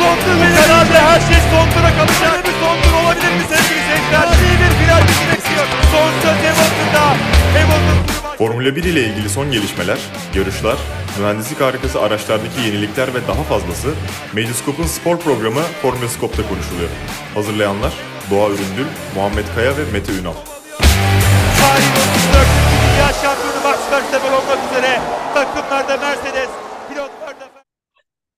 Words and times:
benim. 0.00 0.56
Herhalde 0.62 0.98
her 1.10 1.20
şey 1.20 1.40
sondura 1.50 1.90
kalacak. 1.98 2.32
Öyle 2.32 2.44
bir 2.48 2.56
sondur 2.62 2.92
olabilir 3.02 3.32
mi 3.38 3.44
sevgili 3.50 3.82
seyirciler? 3.88 4.26
İyi 4.44 4.56
bir 4.62 4.72
final 4.80 5.02
bizi 5.08 5.24
bekliyor. 5.32 5.66
Son 5.92 6.10
söz 6.22 6.38
Hamilton'da. 6.46 7.04
Hamilton 7.56 8.06
turu 8.06 8.16
Formula 8.38 8.76
1 8.76 8.84
ile 8.84 9.02
ilgili 9.08 9.28
son 9.28 9.52
gelişmeler, 9.52 9.98
yarışlar, 10.34 10.76
mühendislik 11.18 11.60
harikası 11.60 12.00
araçlardaki 12.00 12.60
yenilikler 12.60 13.14
ve 13.14 13.26
daha 13.28 13.42
fazlası 13.42 13.88
Medyascope'un 14.32 14.86
spor 14.86 15.18
programı 15.18 15.62
Formula 15.82 16.08
Scope'da 16.08 16.48
konuşuluyor. 16.48 16.90
Hazırlayanlar 17.34 17.92
Doğa 18.30 18.48
Üründül, 18.48 18.86
Muhammed 19.14 19.44
Kaya 19.54 19.76
ve 19.76 19.84
Mete 19.92 20.12
Ünal. 20.12 20.36
Tarihin 21.60 21.92
34. 21.92 22.46
Dünya 22.82 23.08
Şampiyonu 23.22 23.60
Max 23.64 23.78
Verstappen 23.92 24.32
olmak 24.32 24.58
üzere 24.70 25.00
takımlarda 25.34 25.96
Mercedes, 25.96 26.48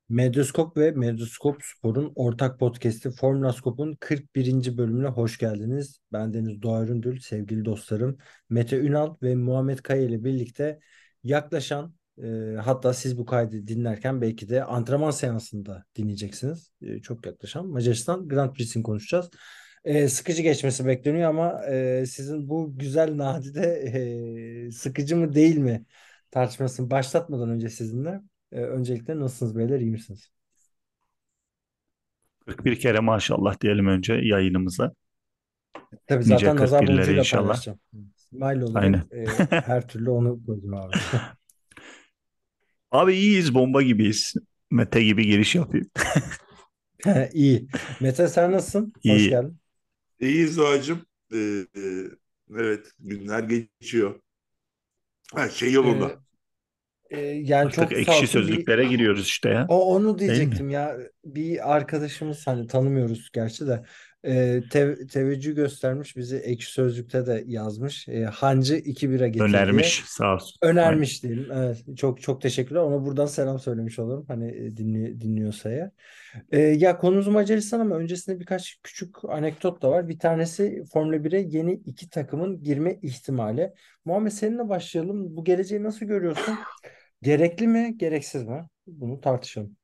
Medyaskop 0.09 0.77
ve 0.77 0.91
Medyaskop 0.91 1.63
Spor'un 1.63 2.13
ortak 2.15 2.59
podcast'i 2.59 3.11
Formula 3.11 3.53
Scope'un 3.53 3.97
41. 4.01 4.79
bölümüne 4.79 5.09
hoş 5.09 5.39
geldiniz. 5.39 6.01
Ben 6.13 6.35
Deniz 6.35 6.63
Doğa 6.63 6.83
Üründül, 6.83 7.21
sevgili 7.21 7.65
dostlarım 7.65 8.19
Mete 8.51 8.77
Ünal 8.79 9.17
ve 9.23 9.35
Muhammed 9.35 9.79
Kaya 9.79 10.03
ile 10.03 10.25
birlikte 10.25 10.81
yaklaşan 11.25 11.95
e, 12.23 12.57
hatta 12.65 12.95
siz 12.95 13.19
bu 13.19 13.27
kaydı 13.27 13.67
dinlerken 13.67 14.21
belki 14.21 14.49
de 14.49 14.65
antrenman 14.65 15.11
seansında 15.11 15.85
dinleyeceksiniz. 15.97 16.73
E, 16.83 17.01
çok 17.03 17.27
yaklaşan 17.27 17.67
Macaristan 17.67 18.29
Grand 18.29 18.53
Prix'sini 18.55 18.83
konuşacağız. 18.83 19.31
E, 19.85 20.09
sıkıcı 20.09 20.43
geçmesi 20.43 20.87
bekleniyor 20.87 21.31
ama 21.31 21.65
e, 21.67 22.07
sizin 22.07 22.49
bu 22.49 22.79
güzel 22.79 23.17
nadide 23.17 23.63
e, 24.67 24.71
sıkıcı 24.71 25.17
mı 25.17 25.35
değil 25.35 25.59
mi 25.59 25.85
tartışmasını 26.31 26.91
başlatmadan 26.91 27.51
önce 27.51 27.69
sizinle 27.69 28.21
ee, 28.53 28.61
öncelikle 28.61 29.21
nasılsınız 29.21 29.57
beyler 29.59 29.81
iyi 29.81 29.91
misiniz? 29.91 30.31
41 32.47 32.81
kere 32.81 33.01
maşallah 33.01 33.61
diyelim 33.61 33.87
önce 33.87 34.15
yayınımıza. 34.15 34.93
Tabii 36.07 36.27
Nice 36.29 36.29
zaten 36.29 36.57
nazar 36.57 36.83
41'leri 36.83 36.97
boncuğuyla 36.97 37.19
inşallah. 37.19 37.43
paylaşacağım. 37.43 37.79
Smile 38.17 38.65
olarak 38.65 38.83
Aynen. 38.85 39.03
e, 39.11 39.27
her 39.51 39.89
türlü 39.89 40.11
onu 40.11 40.45
koydum 40.47 40.75
abi. 40.75 40.97
Abi 42.91 43.15
iyiyiz, 43.15 43.55
bomba 43.55 43.83
gibiyiz. 43.83 44.35
Mete 44.71 45.05
gibi 45.05 45.27
giriş 45.27 45.55
yapayım. 45.55 45.91
İyi. 47.33 47.69
Mete 48.01 48.29
sen 48.29 48.53
nasılsın? 48.53 48.93
Hoş 48.97 49.05
İyi. 49.05 49.29
geldin. 49.29 49.59
İyiyiz 50.21 50.57
Doğacığım. 50.57 51.07
Ee, 51.35 51.39
e, 51.77 51.81
evet 52.57 52.93
günler 52.99 53.43
geçiyor. 53.43 54.21
Her 55.35 55.49
şey 55.49 55.73
yolunda. 55.73 56.09
Ee, 56.11 56.19
e, 57.11 57.21
yani 57.21 57.71
çok 57.71 57.85
Artık 57.85 57.97
sağ 57.97 58.01
ekşi 58.01 58.11
olsun 58.11 58.23
bir 58.23 58.27
sözlüklere 58.27 58.85
giriyoruz 58.85 59.27
işte 59.27 59.49
ya. 59.49 59.67
O 59.69 59.95
onu 59.95 60.19
diyecektim 60.19 60.71
ya. 60.71 60.97
Bir 61.25 61.77
arkadaşımız 61.77 62.47
hani 62.47 62.67
tanımıyoruz 62.67 63.31
gerçi 63.33 63.67
de 63.67 63.83
e, 64.25 64.63
te- 64.71 65.07
teveccüh 65.07 65.55
göstermiş 65.57 66.17
bizi 66.17 66.37
Ekşi 66.37 66.73
Sözlük'te 66.73 67.27
de 67.27 67.45
yazmış. 67.47 68.09
E, 68.09 68.25
Hancı 68.25 68.77
2 68.77 69.11
bira 69.11 69.27
getir 69.29 69.39
diye. 69.39 69.49
Önermiş 69.49 70.03
sağ 70.07 70.35
olsun. 70.35 70.57
Aynen. 70.63 70.77
Önermiş 70.77 71.23
diyelim. 71.23 71.47
Evet, 71.53 71.85
çok 71.97 72.23
çok 72.23 72.43
teşekkürler. 72.43 72.81
Ona 72.81 73.05
buradan 73.07 73.27
selam 73.27 73.59
söylemiş 73.59 73.99
olurum. 73.99 74.25
Hani 74.29 74.51
e, 74.51 74.77
dinli, 74.77 75.21
dinliyorsa 75.21 75.71
eğer. 75.71 75.91
E, 76.53 76.59
ya 76.61 76.99
konumuz 76.99 77.29
Macaristan 77.29 77.81
ama 77.81 77.97
öncesinde 77.97 78.41
birkaç 78.41 78.79
küçük 78.83 79.25
anekdot 79.29 79.83
da 79.83 79.91
var. 79.91 80.09
Bir 80.09 80.19
tanesi 80.19 80.85
Formula 80.93 81.17
1'e 81.17 81.39
yeni 81.39 81.73
iki 81.73 82.11
takımın 82.11 82.63
girme 82.63 82.99
ihtimali. 83.03 83.73
Muhammed 84.05 84.33
seninle 84.33 84.69
başlayalım. 84.69 85.37
Bu 85.37 85.45
geleceği 85.45 85.83
nasıl 85.83 86.07
görüyorsun? 86.07 86.55
Gerekli 87.23 87.67
mi, 87.67 87.99
gereksiz 87.99 88.45
mi? 88.45 88.69
Bunu 88.87 89.21
tartışalım. 89.21 89.77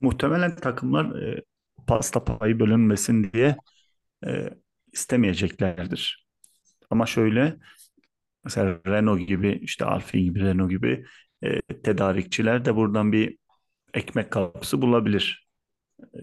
Muhtemelen 0.00 0.56
takımlar 0.56 1.22
e, 1.22 1.42
pasta 1.86 2.24
payı 2.24 2.60
bölünmesin 2.60 3.32
diye 3.32 3.56
e, 4.26 4.50
istemeyeceklerdir. 4.92 6.26
Ama 6.90 7.06
şöyle 7.06 7.56
mesela 8.44 8.80
Renault 8.86 9.28
gibi 9.28 9.58
işte 9.62 9.84
Alfa 9.84 10.18
gibi 10.18 10.40
Renault 10.40 10.70
gibi 10.70 11.06
e, 11.42 11.60
tedarikçiler 11.62 12.64
de 12.64 12.76
buradan 12.76 13.12
bir 13.12 13.38
ekmek 13.94 14.30
kapısı 14.32 14.82
bulabilir. 14.82 15.48
E, 16.02 16.18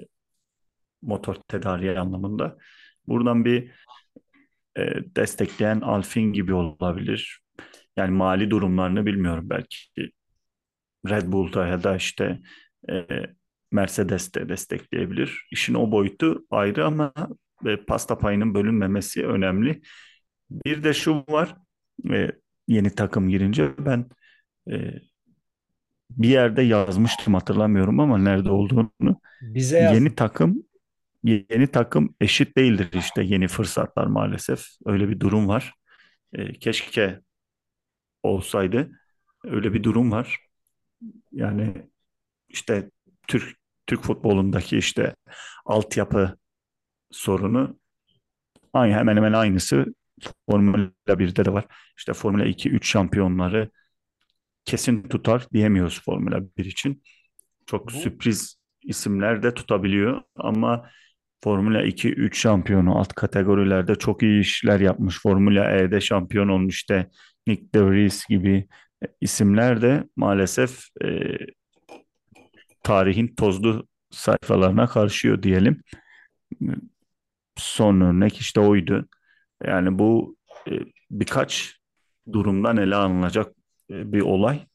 motor 1.01 1.35
tedariği 1.47 1.99
anlamında. 1.99 2.57
Buradan 3.07 3.45
bir 3.45 3.71
e, 4.77 4.81
destekleyen 5.15 5.81
Alfin 5.81 6.33
gibi 6.33 6.53
olabilir. 6.53 7.42
Yani 7.97 8.11
mali 8.11 8.49
durumlarını 8.49 9.05
bilmiyorum 9.05 9.49
belki 9.49 9.77
Red 11.09 11.31
Bull'da 11.31 11.67
ya 11.67 11.83
da 11.83 11.95
işte 11.95 12.39
e, 12.89 13.05
Mercedes'te 13.71 14.49
destekleyebilir. 14.49 15.47
İşin 15.51 15.73
o 15.73 15.91
boyutu 15.91 16.45
ayrı 16.51 16.85
ama 16.85 17.13
e, 17.65 17.77
pasta 17.77 18.17
payının 18.17 18.53
bölünmemesi 18.53 19.25
önemli. 19.27 19.81
Bir 20.49 20.83
de 20.83 20.93
şu 20.93 21.23
var, 21.29 21.55
e, 22.11 22.31
yeni 22.67 22.89
takım 22.95 23.29
girince 23.29 23.71
ben 23.77 24.05
e, 24.71 24.93
bir 26.09 26.29
yerde 26.29 26.61
yazmıştım 26.61 27.33
hatırlamıyorum 27.33 27.99
ama 27.99 28.17
nerede 28.17 28.51
olduğunu. 28.51 29.19
Bize 29.41 29.79
yaz. 29.79 29.95
Yeni 29.95 30.15
takım 30.15 30.63
yeni 31.23 31.67
takım 31.67 32.15
eşit 32.21 32.57
değildir 32.57 32.89
işte 32.93 33.23
yeni 33.23 33.47
fırsatlar 33.47 34.05
maalesef. 34.05 34.65
Öyle 34.85 35.09
bir 35.09 35.19
durum 35.19 35.47
var. 35.47 35.73
E, 36.33 36.53
keşke 36.53 37.19
olsaydı. 38.23 38.91
Öyle 39.43 39.73
bir 39.73 39.83
durum 39.83 40.11
var. 40.11 40.39
Yani 41.31 41.73
işte 42.49 42.91
Türk 43.27 43.57
Türk 43.87 44.01
futbolundaki 44.03 44.77
işte 44.77 45.15
altyapı 45.65 46.37
sorunu 47.11 47.79
aynı 48.73 48.93
hemen 48.95 49.17
hemen 49.17 49.33
aynısı 49.33 49.85
Formula 50.49 50.91
1'de 51.19 51.45
de 51.45 51.53
var. 51.53 51.65
İşte 51.97 52.13
Formula 52.13 52.45
2 52.45 52.69
3 52.69 52.87
şampiyonları 52.91 53.69
kesin 54.65 55.03
tutar 55.09 55.47
diyemiyoruz 55.53 56.01
Formula 56.05 56.41
1 56.57 56.65
için. 56.65 57.03
Çok 57.65 57.87
Bu- 57.87 57.91
sürpriz 57.91 58.57
isimler 58.83 59.43
de 59.43 59.53
tutabiliyor 59.53 60.21
ama 60.35 60.89
Formula 61.43 61.83
2 61.83 62.09
3 62.13 62.39
şampiyonu 62.41 62.99
alt 62.99 63.13
kategorilerde 63.13 63.95
çok 63.95 64.23
iyi 64.23 64.41
işler 64.41 64.79
yapmış. 64.79 65.21
Formula 65.21 65.71
E'de 65.71 66.01
şampiyon 66.01 66.47
olmuş 66.49 66.75
işte 66.75 67.09
Nick 67.47 67.73
De 67.73 67.85
Vries 67.85 68.25
gibi 68.25 68.67
isimler 69.21 69.81
de 69.81 70.03
maalesef 70.15 70.83
e, 71.03 71.37
tarihin 72.83 73.27
tozlu 73.35 73.87
sayfalarına 74.11 74.87
karşıyor 74.87 75.43
diyelim. 75.43 75.83
Son 77.57 78.01
örnek 78.01 78.37
işte 78.37 78.59
oydu. 78.59 79.07
Yani 79.63 79.99
bu 79.99 80.37
e, 80.71 80.71
birkaç 81.11 81.79
durumdan 82.33 82.77
ele 82.77 82.95
alınacak 82.95 83.55
e, 83.89 84.13
bir 84.13 84.21
olay. 84.21 84.67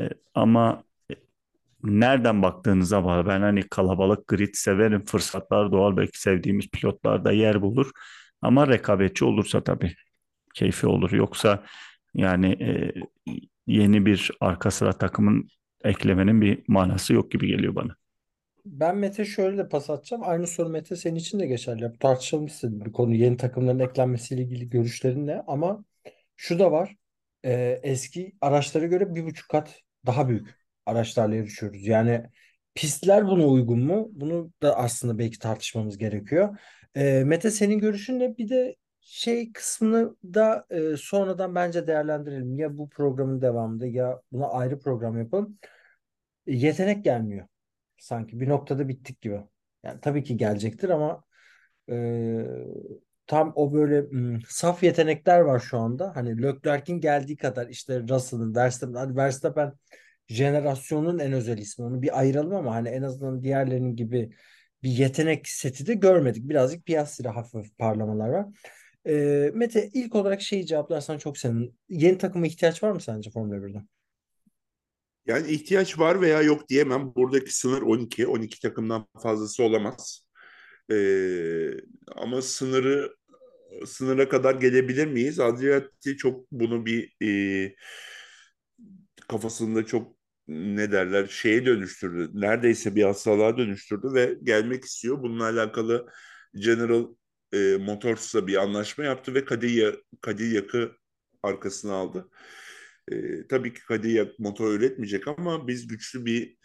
E, 0.00 0.08
ama 0.34 0.84
e, 1.10 1.14
nereden 1.82 2.42
baktığınıza 2.42 3.04
bağlı. 3.04 3.26
Ben 3.26 3.40
hani 3.40 3.68
kalabalık 3.68 4.26
grid 4.26 4.54
severim. 4.54 5.04
Fırsatlar 5.04 5.72
doğal 5.72 5.96
belki 5.96 6.20
sevdiğimiz 6.20 6.68
pilotlar 6.70 7.24
da 7.24 7.32
yer 7.32 7.62
bulur. 7.62 7.90
Ama 8.42 8.68
rekabetçi 8.68 9.24
olursa 9.24 9.64
tabii 9.64 9.94
keyfi 10.54 10.86
olur. 10.86 11.12
Yoksa 11.12 11.64
yani 12.14 12.46
e, 12.62 12.92
yeni 13.66 14.06
bir 14.06 14.30
arka 14.40 14.70
sıra 14.70 14.92
takımın 14.98 15.48
eklemenin 15.84 16.40
bir 16.40 16.64
manası 16.68 17.14
yok 17.14 17.32
gibi 17.32 17.46
geliyor 17.46 17.74
bana. 17.74 17.96
Ben 18.64 18.96
Mete 18.96 19.24
şöyle 19.24 19.58
de 19.58 19.68
pas 19.68 19.90
atacağım. 19.90 20.22
Aynı 20.26 20.46
soru 20.46 20.68
Mete 20.68 20.96
senin 20.96 21.16
için 21.16 21.40
de 21.40 21.46
geçerli. 21.46 21.92
İstedim 22.46 22.84
bir 22.84 22.92
konu. 22.92 23.14
Yeni 23.14 23.36
takımların 23.36 23.78
eklenmesiyle 23.78 24.42
ilgili 24.42 24.70
görüşlerin 24.70 25.26
ne? 25.26 25.42
Ama 25.46 25.84
şu 26.36 26.58
da 26.58 26.72
var. 26.72 26.96
Ee, 27.44 27.80
eski 27.82 28.32
araçlara 28.40 28.86
göre 28.86 29.14
bir 29.14 29.24
buçuk 29.24 29.48
kat 29.50 29.80
daha 30.06 30.28
büyük 30.28 30.48
araçlarla 30.86 31.34
yarışıyoruz. 31.34 31.86
Yani 31.86 32.22
pistler 32.74 33.26
buna 33.26 33.46
uygun 33.46 33.80
mu? 33.84 34.08
Bunu 34.12 34.52
da 34.62 34.76
aslında 34.78 35.18
belki 35.18 35.38
tartışmamız 35.38 35.98
gerekiyor. 35.98 36.58
Ee, 36.96 37.22
Mete 37.26 37.50
senin 37.50 37.78
görüşün 37.78 38.18
ne? 38.20 38.36
Bir 38.38 38.48
de 38.48 38.76
şey 39.02 39.52
kısmını 39.52 40.16
da 40.24 40.66
e, 40.70 40.96
sonradan 40.96 41.54
bence 41.54 41.86
değerlendirelim. 41.86 42.58
Ya 42.58 42.78
bu 42.78 42.88
programın 42.88 43.42
devamında 43.42 43.86
ya 43.86 44.20
buna 44.32 44.46
ayrı 44.48 44.80
program 44.80 45.18
yapalım. 45.18 45.58
Yetenek 46.46 47.04
gelmiyor 47.04 47.46
sanki 47.98 48.40
bir 48.40 48.48
noktada 48.48 48.88
bittik 48.88 49.20
gibi. 49.20 49.40
Yani 49.84 50.00
tabii 50.00 50.24
ki 50.24 50.36
gelecektir 50.36 50.88
ama 50.88 51.24
e, 51.90 51.96
tam 53.26 53.52
o 53.56 53.72
böyle 53.72 54.10
hmm, 54.10 54.40
saf 54.48 54.82
yetenekler 54.82 55.40
var 55.40 55.60
şu 55.60 55.78
anda. 55.78 56.16
Hani 56.16 56.42
Leclerc'in 56.42 57.00
geldiği 57.00 57.36
kadar 57.36 57.68
işte 57.68 58.00
Russell'ın, 58.08 58.54
Verstappen, 58.54 58.94
hadi 58.94 59.16
Verstappen 59.16 59.72
jenerasyonun 60.28 61.18
en 61.18 61.32
özel 61.32 61.58
ismi. 61.58 61.84
Onu 61.84 62.02
bir 62.02 62.18
ayıralım 62.18 62.54
ama 62.54 62.74
hani 62.74 62.88
en 62.88 63.02
azından 63.02 63.42
diğerlerinin 63.42 63.96
gibi 63.96 64.30
bir 64.82 64.90
yetenek 64.90 65.48
seti 65.48 65.86
de 65.86 65.94
görmedik. 65.94 66.48
Birazcık 66.48 66.86
Piastri'de 66.86 67.28
hafif 67.28 67.78
parlamalar 67.78 68.28
var. 68.28 68.46
E, 69.06 69.50
Mete 69.54 69.90
ilk 69.94 70.14
olarak 70.14 70.42
şeyi 70.42 70.66
cevaplarsan 70.66 71.18
çok 71.18 71.38
senin. 71.38 71.74
Yeni 71.88 72.18
takıma 72.18 72.46
ihtiyaç 72.46 72.82
var 72.82 72.90
mı 72.90 73.00
sence 73.00 73.30
Formula 73.30 73.62
1'de? 73.66 73.82
Yani 75.26 75.50
ihtiyaç 75.50 75.98
var 75.98 76.20
veya 76.20 76.42
yok 76.42 76.68
diyemem. 76.68 77.12
Buradaki 77.16 77.56
sınır 77.58 77.82
12. 77.82 78.26
12 78.26 78.60
takımdan 78.60 79.06
fazlası 79.22 79.62
olamaz. 79.62 80.26
Ee, 80.92 81.70
ama 82.16 82.42
sınırı 82.42 83.16
sınıra 83.86 84.28
kadar 84.28 84.54
gelebilir 84.54 85.06
miyiz? 85.06 85.40
Adriati 85.40 86.16
çok 86.16 86.52
bunu 86.52 86.86
bir 86.86 87.14
e, 87.22 87.74
kafasında 89.28 89.86
çok 89.86 90.16
ne 90.48 90.92
derler 90.92 91.26
şeye 91.26 91.66
dönüştürdü. 91.66 92.30
Neredeyse 92.34 92.94
bir 92.96 93.02
hastalığa 93.02 93.58
dönüştürdü 93.58 94.14
ve 94.14 94.38
gelmek 94.42 94.84
istiyor. 94.84 95.22
Bununla 95.22 95.44
alakalı 95.44 96.06
General 96.54 97.06
e, 97.52 97.76
Motors'la 97.76 98.46
bir 98.46 98.56
anlaşma 98.56 99.04
yaptı 99.04 99.34
ve 99.34 99.44
Cadillac, 99.50 99.98
Cadillac'ı 100.26 100.92
arkasına 101.42 101.92
aldı. 101.94 102.28
E, 103.12 103.46
tabii 103.48 103.74
ki 103.74 103.80
Cadillac 103.88 104.30
motor 104.38 104.72
üretmeyecek 104.72 105.28
ama 105.28 105.68
biz 105.68 105.86
güçlü 105.86 106.26
bir 106.26 106.56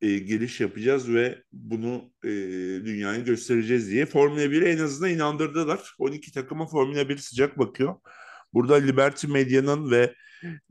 e, 0.00 0.18
giriş 0.18 0.60
yapacağız 0.60 1.14
ve 1.14 1.42
bunu 1.52 2.12
e, 2.24 2.28
dünyaya 2.84 3.20
göstereceğiz 3.20 3.90
diye 3.90 4.06
Formula 4.06 4.44
1'e 4.44 4.70
en 4.70 4.78
azından 4.78 5.10
inandırdılar. 5.10 5.94
12 5.98 6.32
takıma 6.32 6.66
Formula 6.66 7.08
1 7.08 7.16
sıcak 7.16 7.58
bakıyor. 7.58 7.94
Burada 8.52 8.74
Liberty 8.74 9.26
Medya'nın 9.26 9.90
ve 9.90 10.14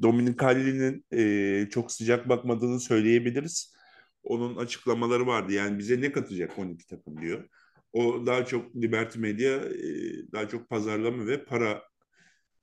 Dominicali'nin 0.02 1.06
e, 1.14 1.70
çok 1.70 1.92
sıcak 1.92 2.30
bakmadığını 2.30 2.80
söyleyebiliriz. 2.80 3.76
Onun 4.24 4.58
açıklamaları 4.58 5.28
vardı. 5.28 5.54
Yani 5.54 5.80
bize 5.80 6.02
ne 6.02 6.12
katacak 6.12 6.60
12 6.60 6.88
takım 6.88 7.22
diyor. 7.22 7.50
O 7.94 8.26
daha 8.26 8.46
çok 8.46 8.76
Liberty 8.76 9.20
Media 9.20 9.56
e, 9.56 9.88
daha 10.32 10.50
çok 10.50 10.70
pazarlama 10.70 11.28
ve 11.28 11.46
para 11.46 11.84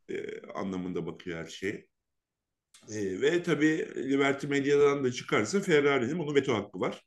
e, 0.09 0.41
anlamında 0.55 1.07
bakıyor 1.07 1.39
her 1.39 1.47
şeye. 1.47 1.87
Ve 2.91 3.43
tabii 3.43 3.89
Liberty 3.97 4.47
Media'dan 4.47 5.05
da 5.05 5.13
çıkarsa 5.13 5.61
Ferrari'nin 5.61 6.19
bunu 6.19 6.35
veto 6.35 6.55
hakkı 6.55 6.81
var. 6.81 7.03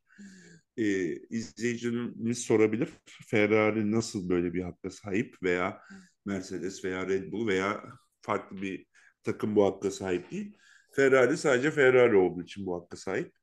E, 0.77 0.83
izleyicimiz 1.15 2.39
sorabilir. 2.39 2.89
Ferrari 3.27 3.91
nasıl 3.91 4.29
böyle 4.29 4.53
bir 4.53 4.61
hakka 4.63 4.89
sahip 4.89 5.35
veya 5.43 5.81
Mercedes 6.25 6.85
veya 6.85 7.07
Red 7.07 7.31
Bull 7.31 7.47
veya 7.47 7.83
farklı 8.21 8.61
bir 8.61 8.85
takım 9.23 9.55
bu 9.55 9.65
hakka 9.65 9.91
sahip 9.91 10.31
değil. 10.31 10.57
Ferrari 10.95 11.37
sadece 11.37 11.71
Ferrari 11.71 12.15
olduğu 12.15 12.43
için 12.43 12.65
bu 12.65 12.75
hakka 12.75 12.97
sahip. 12.97 13.33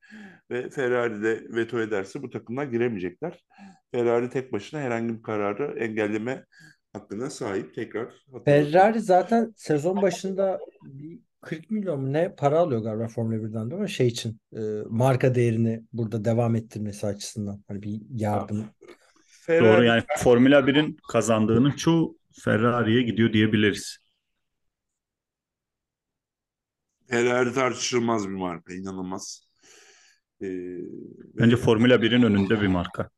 Ve 0.50 0.70
Ferrari 0.70 1.22
de 1.22 1.46
veto 1.48 1.80
ederse 1.80 2.22
bu 2.22 2.30
takımlar 2.30 2.64
giremeyecekler. 2.64 3.44
Ferrari 3.92 4.30
tek 4.30 4.52
başına 4.52 4.80
herhangi 4.80 5.18
bir 5.18 5.22
kararı 5.22 5.78
engelleme 5.78 6.44
hakkına 6.92 7.30
sahip. 7.30 7.74
Tekrar 7.74 8.26
Ferrari 8.44 9.00
zaten 9.00 9.52
sezon 9.56 10.02
başında 10.02 10.60
bir 10.84 11.20
40 11.40 11.70
milyon 11.70 12.00
mu 12.00 12.12
ne 12.12 12.34
para 12.34 12.58
alıyor 12.58 12.82
galiba 12.82 13.08
Formula 13.08 13.36
1'den 13.36 13.70
değil 13.70 13.82
mi? 13.82 13.90
Şey 13.90 14.06
için 14.06 14.40
e, 14.56 14.60
marka 14.88 15.34
değerini 15.34 15.82
burada 15.92 16.24
devam 16.24 16.56
ettirmesi 16.56 17.06
açısından. 17.06 17.64
Hani 17.68 17.82
bir 17.82 18.00
yardım. 18.10 18.66
Ferrari... 19.26 19.64
Doğru 19.64 19.84
yani 19.84 20.02
Formula 20.18 20.60
1'in 20.60 20.96
kazandığının 21.12 21.70
çoğu 21.70 22.18
Ferrari'ye 22.44 23.02
gidiyor 23.02 23.32
diyebiliriz. 23.32 23.98
Ferrari 27.10 27.52
tartışılmaz 27.52 28.28
bir 28.28 28.34
marka, 28.34 28.74
inanılmaz. 28.74 29.49
Ee, 30.42 30.78
Bence. 31.34 31.56
Formula 31.56 32.02
1'in 32.02 32.22
önünde 32.22 32.60
bir 32.60 32.66
marka. 32.66 33.10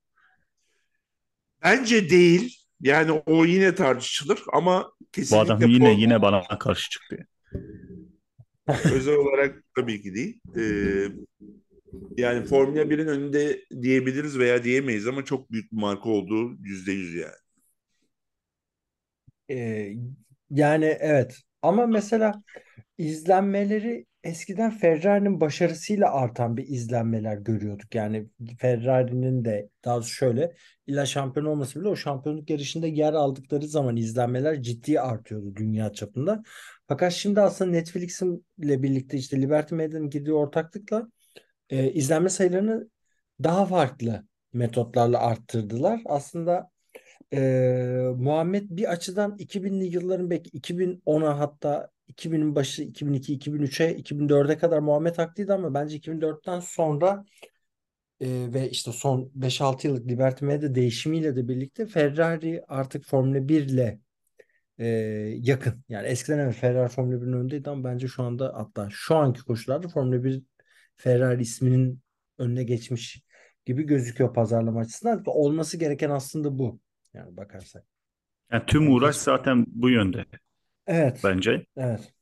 Bence 1.65 2.11
değil. 2.11 2.59
Yani 2.81 3.13
o 3.13 3.45
yine 3.45 3.75
tartışılır 3.75 4.43
ama 4.53 4.93
kesinlikle... 5.13 5.49
Bu 5.49 5.53
adam 5.53 5.71
yine 5.71 5.89
Form... 5.91 5.99
yine 5.99 6.23
bana 6.23 6.59
karşı 6.59 6.91
çıktı. 6.91 7.27
Özel 8.93 9.15
olarak 9.15 9.63
tabii 9.77 10.03
ki 10.03 10.15
değil. 10.15 10.41
Ee, 10.57 11.09
yani 12.17 12.45
Formula 12.45 12.83
1'in 12.83 13.07
önünde 13.07 13.65
diyebiliriz 13.83 14.39
veya 14.39 14.65
diyemeyiz 14.65 15.07
ama 15.07 15.25
çok 15.25 15.53
büyük 15.53 15.73
bir 15.73 15.77
marka 15.77 16.09
olduğu 16.09 16.57
yüzde 16.61 16.93
yüz 16.93 17.15
yani. 17.15 17.33
Ee, 19.51 19.95
yani 20.51 20.85
evet. 20.85 21.39
Ama 21.63 21.87
mesela 21.87 22.43
izlenmeleri 22.99 24.07
eskiden 24.25 24.71
Ferrari'nin 24.71 25.41
başarısıyla 25.41 26.13
artan 26.13 26.57
bir 26.57 26.69
izlenmeler 26.69 27.37
görüyorduk. 27.37 27.95
Yani 27.95 28.29
Ferrari'nin 28.59 29.45
de 29.45 29.69
daha 29.85 29.95
doğrusu 29.97 30.11
şöyle 30.15 30.55
illa 30.87 31.07
şampiyon 31.07 31.47
olması 31.47 31.81
bile 31.81 31.89
o 31.89 31.97
şampiyonluk 31.97 32.51
yarışında 32.51 32.87
yer 32.87 33.13
aldıkları 33.13 33.67
zaman 33.67 33.97
izlenmeler 33.97 34.63
ciddi 34.63 35.01
artıyordu 35.01 35.57
dünya 35.57 35.93
çapında. 35.93 36.43
Fakat 36.89 37.13
şimdi 37.13 37.41
aslında 37.41 37.71
Netflix'in 37.71 38.47
ile 38.59 38.83
birlikte 38.83 39.19
işte 39.19 39.41
Liberty 39.41 39.75
Media'nın 39.75 40.11
girdiği 40.11 40.33
ortaklıkla 40.33 41.09
e, 41.71 41.93
izlenme 41.93 42.29
sayılarını 42.29 42.89
daha 43.43 43.67
farklı 43.67 44.27
metotlarla 44.53 45.19
arttırdılar. 45.19 46.01
Aslında 46.05 46.71
e, 47.33 47.41
Muhammed 48.17 48.65
bir 48.71 48.93
açıdan 48.93 49.37
2000'li 49.39 49.85
yılların 49.85 50.31
belki 50.31 50.51
2010'a 50.51 51.39
hatta 51.39 51.91
2000'in 52.17 52.55
başı 52.55 52.83
2002, 52.83 53.39
2003'e, 53.39 53.97
2004'e 53.97 54.59
kadar 54.59 54.79
Muhammed 54.79 55.19
haklıydı 55.19 55.55
ama 55.55 55.75
bence 55.75 55.97
2004'ten 55.97 56.61
sonra 56.61 57.25
e, 58.21 58.29
ve 58.55 58.71
işte 58.71 58.93
son 58.93 59.31
5-6 59.39 59.87
yıllık 59.87 60.07
Liberty 60.09 60.45
Media 60.45 60.75
değişimiyle 60.75 61.37
de 61.37 61.49
birlikte 61.49 61.87
Ferrari 61.87 62.63
artık 62.69 63.05
Formula 63.05 63.49
1 63.49 63.63
ile 63.63 64.01
e, 64.79 64.87
yakın. 65.39 65.85
Yani 65.89 66.07
eskiden 66.07 66.39
evet 66.39 66.55
Ferrari 66.55 66.89
Formula 66.89 67.17
1'in 67.17 67.33
önündeydi 67.33 67.71
ama 67.71 67.85
bence 67.85 68.09
şu 68.09 68.23
anda 68.23 68.53
hatta 68.55 68.89
şu 68.91 69.17
anki 69.17 69.45
koşullarda 69.45 69.89
Formula 69.89 70.25
1 70.25 70.43
Ferrari 70.97 71.43
isminin 71.43 72.01
önüne 72.39 72.65
geçmiş 72.65 73.23
gibi 73.65 73.83
gözüküyor 73.83 74.35
pazarlama 74.35 74.81
açısından. 74.81 75.23
Olması 75.27 75.77
gereken 75.77 76.11
aslında 76.11 76.59
bu. 76.59 76.81
Yani 77.15 77.37
bakarsak. 77.37 77.85
Yani 78.53 78.63
tüm 78.67 78.93
uğraş 78.93 79.17
zaten 79.17 79.67
bu 79.69 79.91
yönde. 79.91 80.25
Evet. 80.87 81.21
Bence. 81.25 81.67
Evet. 81.77 82.13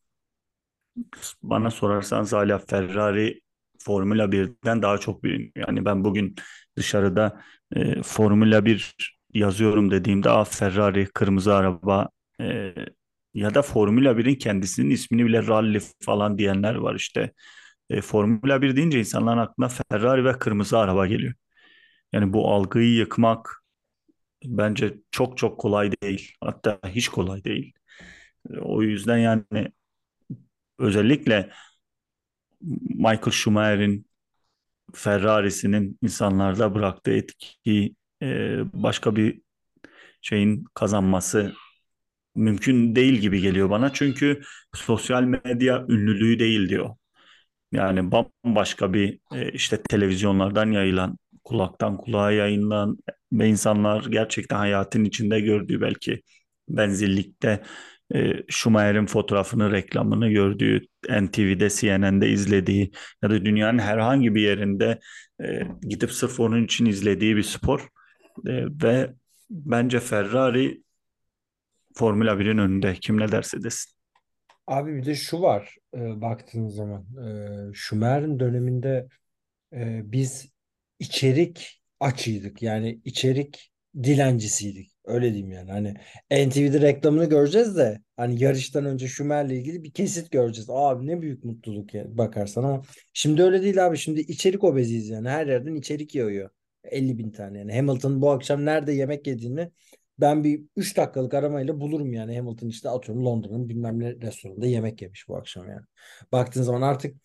Bana 1.43 1.71
sorarsanız 1.71 2.33
hala 2.33 2.59
Ferrari 2.59 3.41
Formula 3.79 4.33
1'den 4.33 4.83
daha 4.83 4.99
çok 4.99 5.25
biliniyor. 5.25 5.53
Yani 5.57 5.85
ben 5.85 6.05
bugün 6.05 6.35
dışarıda 6.77 7.43
e, 7.77 8.03
Formula 8.03 8.65
1 8.65 8.95
yazıyorum 9.35 9.91
dediğimde 9.91 10.31
ah 10.31 10.45
Ferrari 10.45 11.07
kırmızı 11.15 11.55
araba 11.55 12.09
e, 12.41 12.75
ya 13.35 13.55
da 13.55 13.63
Formula 13.63 14.19
1'in 14.19 14.35
kendisinin 14.35 14.91
ismini 14.91 15.27
bile 15.27 15.47
rally 15.47 15.81
falan 16.01 16.39
diyenler 16.39 16.75
var 16.75 16.95
işte. 16.95 17.33
E, 17.91 18.01
Formula 18.01 18.63
1 18.63 18.77
deyince 18.77 18.99
insanların 18.99 19.39
aklına 19.39 19.69
Ferrari 19.69 20.25
ve 20.25 20.33
kırmızı 20.39 20.79
araba 20.79 21.07
geliyor. 21.07 21.35
Yani 22.13 22.33
bu 22.33 22.53
algıyı 22.55 22.95
yıkmak 22.95 23.65
bence 24.45 24.95
çok 25.11 25.39
çok 25.39 25.61
kolay 25.61 25.93
değil. 26.03 26.33
Hatta 26.43 26.81
hiç 26.89 27.09
kolay 27.09 27.45
değil. 27.45 27.75
O 28.63 28.83
yüzden 28.83 29.19
yani 29.19 29.73
özellikle 30.79 31.51
Michael 32.89 33.31
Schumacher'in 33.33 34.07
Ferrari'sinin 34.95 35.99
insanlarda 36.03 36.75
bıraktığı 36.75 37.13
etkiyi 37.13 37.97
e, 38.23 38.59
başka 38.75 39.17
bir 39.17 39.43
şeyin 40.23 40.65
kazanması 40.75 41.55
mümkün 42.35 42.97
değil 42.97 43.15
gibi 43.15 43.41
geliyor 43.41 43.71
bana. 43.71 43.93
Çünkü 43.93 44.43
sosyal 44.75 45.23
medya 45.23 45.87
ünlülüğü 45.89 46.39
değil 46.39 46.69
diyor. 46.69 46.97
Yani 47.73 48.13
bambaşka 48.13 48.93
bir 48.93 49.21
e, 49.35 49.53
işte 49.53 49.83
televizyonlardan 49.83 50.73
yayılan, 50.73 51.19
kulaktan 51.45 51.97
kulağa 51.97 52.33
yayınlanan 52.33 52.99
ve 53.33 53.49
insanlar 53.49 54.05
gerçekten 54.07 54.57
hayatın 54.57 55.05
içinde 55.05 55.41
gördüğü 55.41 55.81
belki 55.81 56.23
benzillikte 56.69 57.63
e, 58.15 58.33
Schumacher'in 58.49 59.07
fotoğrafını, 59.07 59.73
reklamını 59.73 60.31
gördüğü, 60.31 60.87
NTV'de, 61.21 61.71
CNN'de 61.71 62.29
izlediği 62.29 62.91
ya 63.23 63.31
da 63.31 63.45
dünyanın 63.45 63.79
herhangi 63.79 64.35
bir 64.35 64.43
yerinde 64.43 65.01
e, 65.43 65.63
gidip 65.89 66.13
sırf 66.13 66.41
onun 66.41 66.65
için 66.65 66.87
izlediği 66.87 67.37
bir 67.37 67.43
spor. 67.43 67.81
E, 68.47 68.53
ve 68.83 69.11
bence 69.51 70.01
Ferrari 70.01 70.83
Formula 71.95 72.31
1'in 72.31 72.59
önünde. 72.59 72.95
Kim 72.95 73.21
ne 73.21 73.33
derse 73.33 73.63
desin. 73.63 73.93
Abi 74.67 74.97
bir 74.97 75.07
de 75.07 75.15
şu 75.15 75.41
var 75.41 75.77
e, 75.95 76.21
baktığınız 76.21 76.75
zaman. 76.75 77.03
E, 77.03 77.75
Schumacher'in 77.75 78.41
döneminde 78.41 79.09
e, 79.73 80.01
biz 80.05 80.49
içerik 80.99 81.83
açıydık. 82.01 82.63
Yani 82.63 83.01
içerik 83.05 83.73
dilencisiydik. 84.03 84.93
Öyle 85.11 85.27
diyeyim 85.33 85.51
yani. 85.51 85.71
Hani 85.71 85.95
NTV'de 86.31 86.81
reklamını 86.81 87.25
göreceğiz 87.25 87.77
de 87.77 88.01
hani 88.17 88.43
yarıştan 88.43 88.85
önce 88.85 89.09
Schumer'le 89.09 89.51
ilgili 89.51 89.85
bir 89.85 89.93
kesit 89.93 90.31
göreceğiz. 90.31 90.71
Abi 90.71 91.07
ne 91.07 91.23
büyük 91.23 91.45
mutluluk 91.45 91.95
ya 91.95 92.19
bakarsan 92.19 92.65
ama 92.65 92.83
şimdi 93.13 93.43
öyle 93.43 93.63
değil 93.63 93.87
abi. 93.87 93.99
Şimdi 93.99 94.21
içerik 94.21 94.65
obeziyiz 94.65 95.09
yani. 95.09 95.29
Her 95.29 95.47
yerden 95.47 95.75
içerik 95.75 96.15
yağıyor. 96.15 96.51
50 96.85 97.19
bin 97.19 97.31
tane 97.31 97.59
yani. 97.59 97.77
Hamilton 97.77 98.23
bu 98.23 98.31
akşam 98.31 98.65
nerede 98.65 98.93
yemek 98.93 99.27
yediğini 99.27 99.71
ben 100.19 100.45
bir 100.45 100.63
3 100.77 100.97
dakikalık 100.97 101.35
aramayla 101.35 101.81
bulurum 101.81 102.13
yani 102.13 102.37
Hamilton 102.37 102.69
işte 102.69 102.89
atıyorum 102.89 103.25
Londra'nın 103.25 103.69
bilmem 103.69 104.01
ne 104.01 104.21
restoranında 104.21 104.67
yemek 104.67 105.03
yemiş 105.03 105.29
bu 105.29 105.37
akşam 105.37 105.69
yani. 105.69 105.83
Baktığın 106.33 106.63
zaman 106.63 106.83
artık 106.83 107.17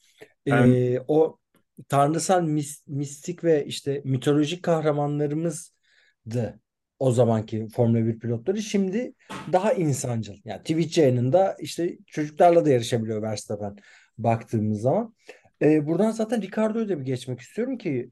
ben, 0.48 0.72
e, 0.72 1.00
o 1.08 1.40
tanrısal 1.88 2.42
mis- 2.44 2.84
mistik 2.88 3.44
ve 3.44 3.66
işte 3.66 4.02
mitolojik 4.06 4.64
kahramanlarımızdı 4.64 6.60
o 7.00 7.12
zamanki 7.12 7.68
Formula 7.68 8.06
1 8.06 8.20
pilotları. 8.20 8.62
Şimdi 8.62 9.14
daha 9.52 9.74
insancıl. 9.74 10.36
Yani 10.46 10.60
Twitch 10.60 10.98
yayınında 10.98 11.58
işte 11.60 11.98
çocuklarla 12.08 12.66
da 12.66 12.70
yarışabiliyor 12.70 13.22
Verstappen 13.22 13.76
baktığımız 14.18 14.82
zaman. 14.82 15.16
Ee, 15.62 15.88
buradan 15.88 16.12
zaten 16.12 16.42
Ricardo'ya 16.42 16.90
da 16.90 17.00
bir 17.00 17.06
geçmek 17.06 17.40
istiyorum 17.40 17.78
ki 17.78 18.10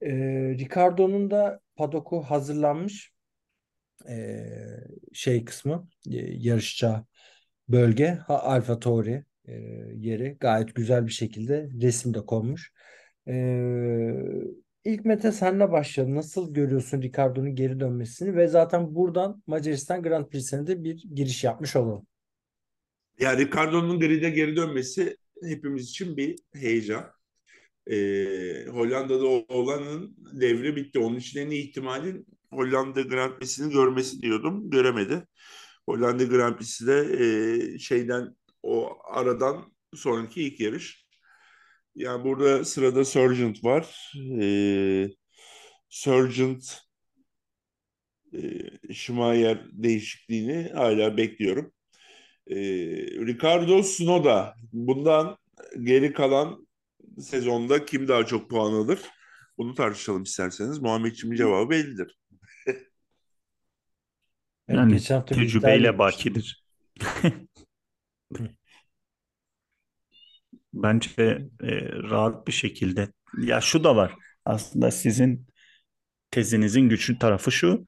e, 0.00 0.10
Ricardo'nun 0.58 1.30
da 1.30 1.60
padoku 1.76 2.22
hazırlanmış 2.22 3.12
e, 4.08 4.46
şey 5.12 5.44
kısmı 5.44 5.88
e, 6.10 6.16
yarışacağı 6.16 7.04
bölge 7.68 8.08
ha, 8.26 8.38
Alfa 8.42 8.80
Tauri 8.80 9.24
e, 9.48 9.52
yeri 9.94 10.36
gayet 10.40 10.74
güzel 10.74 11.06
bir 11.06 11.12
şekilde 11.12 11.68
resimde 11.82 12.20
konmuş. 12.26 12.72
E, 13.28 13.34
ilk 14.88 15.04
Mete 15.04 15.32
senle 15.32 15.72
başlayalım. 15.72 16.14
Nasıl 16.14 16.54
görüyorsun 16.54 17.02
Ricardo'nun 17.02 17.54
geri 17.54 17.80
dönmesini 17.80 18.36
ve 18.36 18.48
zaten 18.48 18.94
buradan 18.94 19.42
Macaristan 19.46 20.02
Grand 20.02 20.26
Prix'sine 20.26 20.66
de 20.66 20.84
bir 20.84 21.04
giriş 21.14 21.44
yapmış 21.44 21.76
olalım. 21.76 22.06
Ya 23.18 23.36
Ricardo'nun 23.36 24.00
grid'e 24.00 24.30
geri 24.30 24.56
dönmesi 24.56 25.16
hepimiz 25.42 25.88
için 25.88 26.16
bir 26.16 26.36
heyecan. 26.54 27.10
Ee, 27.90 28.66
Hollanda'da 28.70 29.26
olanın 29.26 30.16
devri 30.32 30.76
bitti. 30.76 30.98
Onun 30.98 31.16
için 31.16 31.40
en 31.40 31.50
iyi 31.50 31.68
ihtimalin 31.68 32.26
Hollanda 32.50 33.02
Grand 33.02 33.38
Prix'sini 33.38 33.72
görmesi 33.72 34.22
diyordum. 34.22 34.70
Göremedi. 34.70 35.26
Hollanda 35.86 36.24
Grand 36.24 36.56
Prix'si 36.56 36.86
de 36.86 37.00
e, 37.18 37.78
şeyden 37.78 38.36
o 38.62 38.98
aradan 39.04 39.72
sonraki 39.94 40.42
ilk 40.42 40.60
yarış. 40.60 41.07
Yani 41.98 42.24
burada 42.24 42.64
sırada 42.64 43.04
Sargent 43.04 43.64
var. 43.64 44.12
Ee, 44.40 45.08
Sargent 45.88 46.78
e, 48.32 48.40
Schumacher 48.94 49.58
değişikliğini 49.72 50.70
hala 50.74 51.16
bekliyorum. 51.16 51.72
Ee, 52.46 52.56
Ricardo 53.26 53.82
Sunoda 53.82 54.54
bundan 54.72 55.38
geri 55.82 56.12
kalan 56.12 56.68
sezonda 57.20 57.84
kim 57.84 58.08
daha 58.08 58.26
çok 58.26 58.50
puan 58.50 58.72
alır? 58.72 59.00
Bunu 59.58 59.74
tartışalım 59.74 60.22
isterseniz. 60.22 60.78
Muhammedciğimin 60.78 61.36
cevabı 61.36 61.70
bellidir. 61.70 62.18
Yani 64.68 64.92
geçen 64.92 65.24
tecrübeyle 65.24 65.98
bakidir. 65.98 66.64
Bence 70.74 71.22
e, 71.62 71.92
rahat 71.92 72.46
bir 72.46 72.52
şekilde. 72.52 73.08
Ya 73.38 73.60
şu 73.60 73.84
da 73.84 73.96
var. 73.96 74.14
Aslında 74.44 74.90
sizin 74.90 75.46
tezinizin 76.30 76.88
güçlü 76.88 77.18
tarafı 77.20 77.52
şu. 77.52 77.86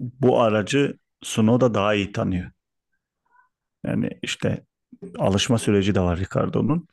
Bu 0.00 0.40
aracı 0.40 0.98
Tsunoda 1.20 1.74
daha 1.74 1.94
iyi 1.94 2.12
tanıyor. 2.12 2.50
Yani 3.84 4.10
işte 4.22 4.66
alışma 5.18 5.58
süreci 5.58 5.94
de 5.94 6.00
var 6.00 6.18
Ricardo'nun. 6.18 6.88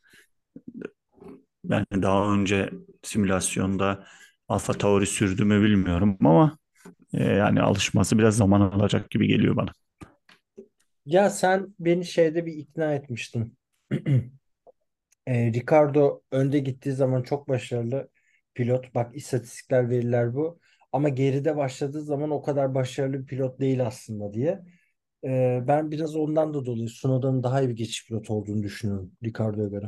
Yani 1.70 1.86
daha 1.92 2.34
önce 2.34 2.70
simülasyonda 3.04 4.08
Alfa 4.48 4.74
Tauri 4.74 5.06
sürdü 5.08 5.46
mü 5.46 5.62
bilmiyorum 5.64 6.18
ama 6.22 6.58
e, 7.14 7.26
yani 7.26 7.62
alışması 7.62 8.20
biraz 8.20 8.38
zaman 8.38 8.62
alacak 8.62 9.12
gibi 9.12 9.28
geliyor 9.28 9.56
bana. 9.56 9.72
Ya 11.06 11.30
sen 11.30 11.76
beni 11.80 12.06
şeyde 12.06 12.46
bir 12.46 12.54
ikna 12.54 12.94
etmiştin. 12.94 13.58
E, 15.28 15.54
Ricardo 15.54 16.22
önde 16.32 16.60
gittiği 16.60 16.92
zaman 16.92 17.24
çok 17.24 17.50
başarılı 17.50 18.10
pilot. 18.54 18.96
Bak 18.96 19.16
istatistikler 19.16 19.90
veriler 19.90 20.36
bu. 20.36 20.60
Ama 20.92 21.10
geride 21.10 21.58
başladığı 21.58 22.02
zaman 22.02 22.32
o 22.32 22.42
kadar 22.42 22.76
başarılı 22.76 23.20
bir 23.22 23.26
pilot 23.26 23.60
değil 23.60 23.88
aslında 23.88 24.34
diye. 24.34 24.62
E, 25.26 25.64
ben 25.68 25.92
biraz 25.92 26.16
ondan 26.16 26.54
da 26.54 26.66
dolayı 26.66 26.88
Tsunoda'nın 26.88 27.44
daha 27.44 27.62
iyi 27.62 27.70
bir 27.70 27.76
geçiş 27.76 28.08
pilot 28.08 28.30
olduğunu 28.30 28.64
düşünüyorum 28.64 29.12
Ricardo'ya 29.24 29.68
göre. 29.68 29.86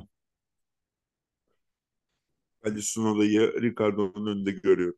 Bence 2.63 2.81
Sunoda'yı 2.81 3.61
Ricardo'nun 3.61 4.25
önünde 4.25 4.51
görüyorum. 4.51 4.97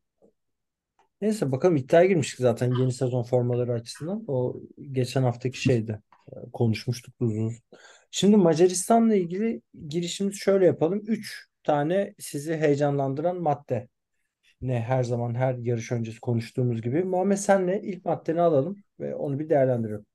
Neyse 1.20 1.52
bakalım 1.52 1.76
iddiaya 1.76 2.06
girmiştik 2.06 2.40
zaten 2.40 2.74
yeni 2.74 2.92
sezon 2.92 3.22
formaları 3.22 3.72
açısından. 3.72 4.24
O 4.28 4.56
geçen 4.92 5.22
haftaki 5.22 5.62
şeydi. 5.62 6.02
E, 6.32 6.50
Konuşmuştuk 6.52 7.14
uzun. 7.20 7.52
Şimdi 8.16 8.36
Macaristan'la 8.36 9.14
ilgili 9.14 9.62
girişimizi 9.88 10.38
şöyle 10.38 10.66
yapalım. 10.66 11.02
Üç 11.06 11.46
tane 11.62 12.14
sizi 12.18 12.56
heyecanlandıran 12.56 13.42
madde. 13.42 13.88
Ne 14.60 14.80
her 14.80 15.04
zaman 15.04 15.34
her 15.34 15.54
yarış 15.54 15.92
öncesi 15.92 16.20
konuştuğumuz 16.20 16.82
gibi. 16.82 17.04
Muhammed 17.04 17.36
senle 17.36 17.82
ilk 17.82 18.04
maddeni 18.04 18.40
alalım 18.40 18.76
ve 19.00 19.14
onu 19.14 19.38
bir 19.38 19.48
değerlendirelim. 19.48 20.06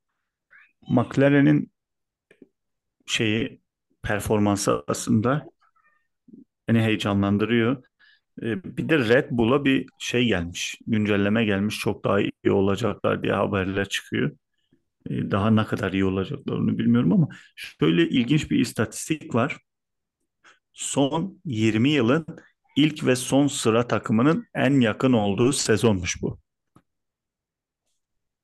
McLaren'in 0.89 1.71
şeyi 3.05 3.61
performansı 4.03 4.83
aslında 4.87 5.49
beni 6.67 6.81
heyecanlandırıyor. 6.81 7.83
E, 8.41 8.63
bir 8.77 8.89
de 8.89 8.99
Red 8.99 9.27
Bull'a 9.31 9.65
bir 9.65 9.85
şey 9.97 10.25
gelmiş, 10.25 10.79
güncelleme 10.87 11.45
gelmiş. 11.45 11.79
Çok 11.79 12.05
daha 12.05 12.21
iyi 12.21 12.51
olacaklar 12.51 13.23
diye 13.23 13.33
haberler 13.33 13.89
çıkıyor. 13.89 14.31
E, 15.09 15.31
Daha 15.31 15.49
ne 15.51 15.65
kadar 15.65 15.93
iyi 15.93 16.05
olacaklarını 16.05 16.77
bilmiyorum 16.77 17.13
ama 17.13 17.29
şöyle 17.55 18.09
ilginç 18.09 18.51
bir 18.51 18.59
istatistik 18.59 19.35
var. 19.35 19.57
Son 20.73 21.41
20 21.45 21.89
yılın 21.89 22.25
ilk 22.75 23.05
ve 23.05 23.15
son 23.15 23.47
sıra 23.47 23.87
takımının 23.87 24.47
en 24.55 24.79
yakın 24.79 25.13
olduğu 25.13 25.53
sezonmuş 25.53 26.21
bu. 26.21 26.39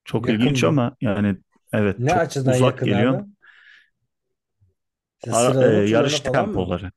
Çok 0.06 0.28
Yakın 0.28 0.30
ilginç 0.30 0.64
mı? 0.64 0.64
ama 0.64 0.96
yani 1.02 1.38
evet 1.74 1.98
Ne 1.98 2.14
çok 2.14 2.24
açıdan 2.24 2.56
uzak 2.56 2.56
yakın 2.56 2.92
geliyor. 2.92 3.20
abi? 3.20 3.24
Ara- 5.30 5.56
e, 5.84 5.90
yarış 5.90 6.20
tempoları. 6.22 6.92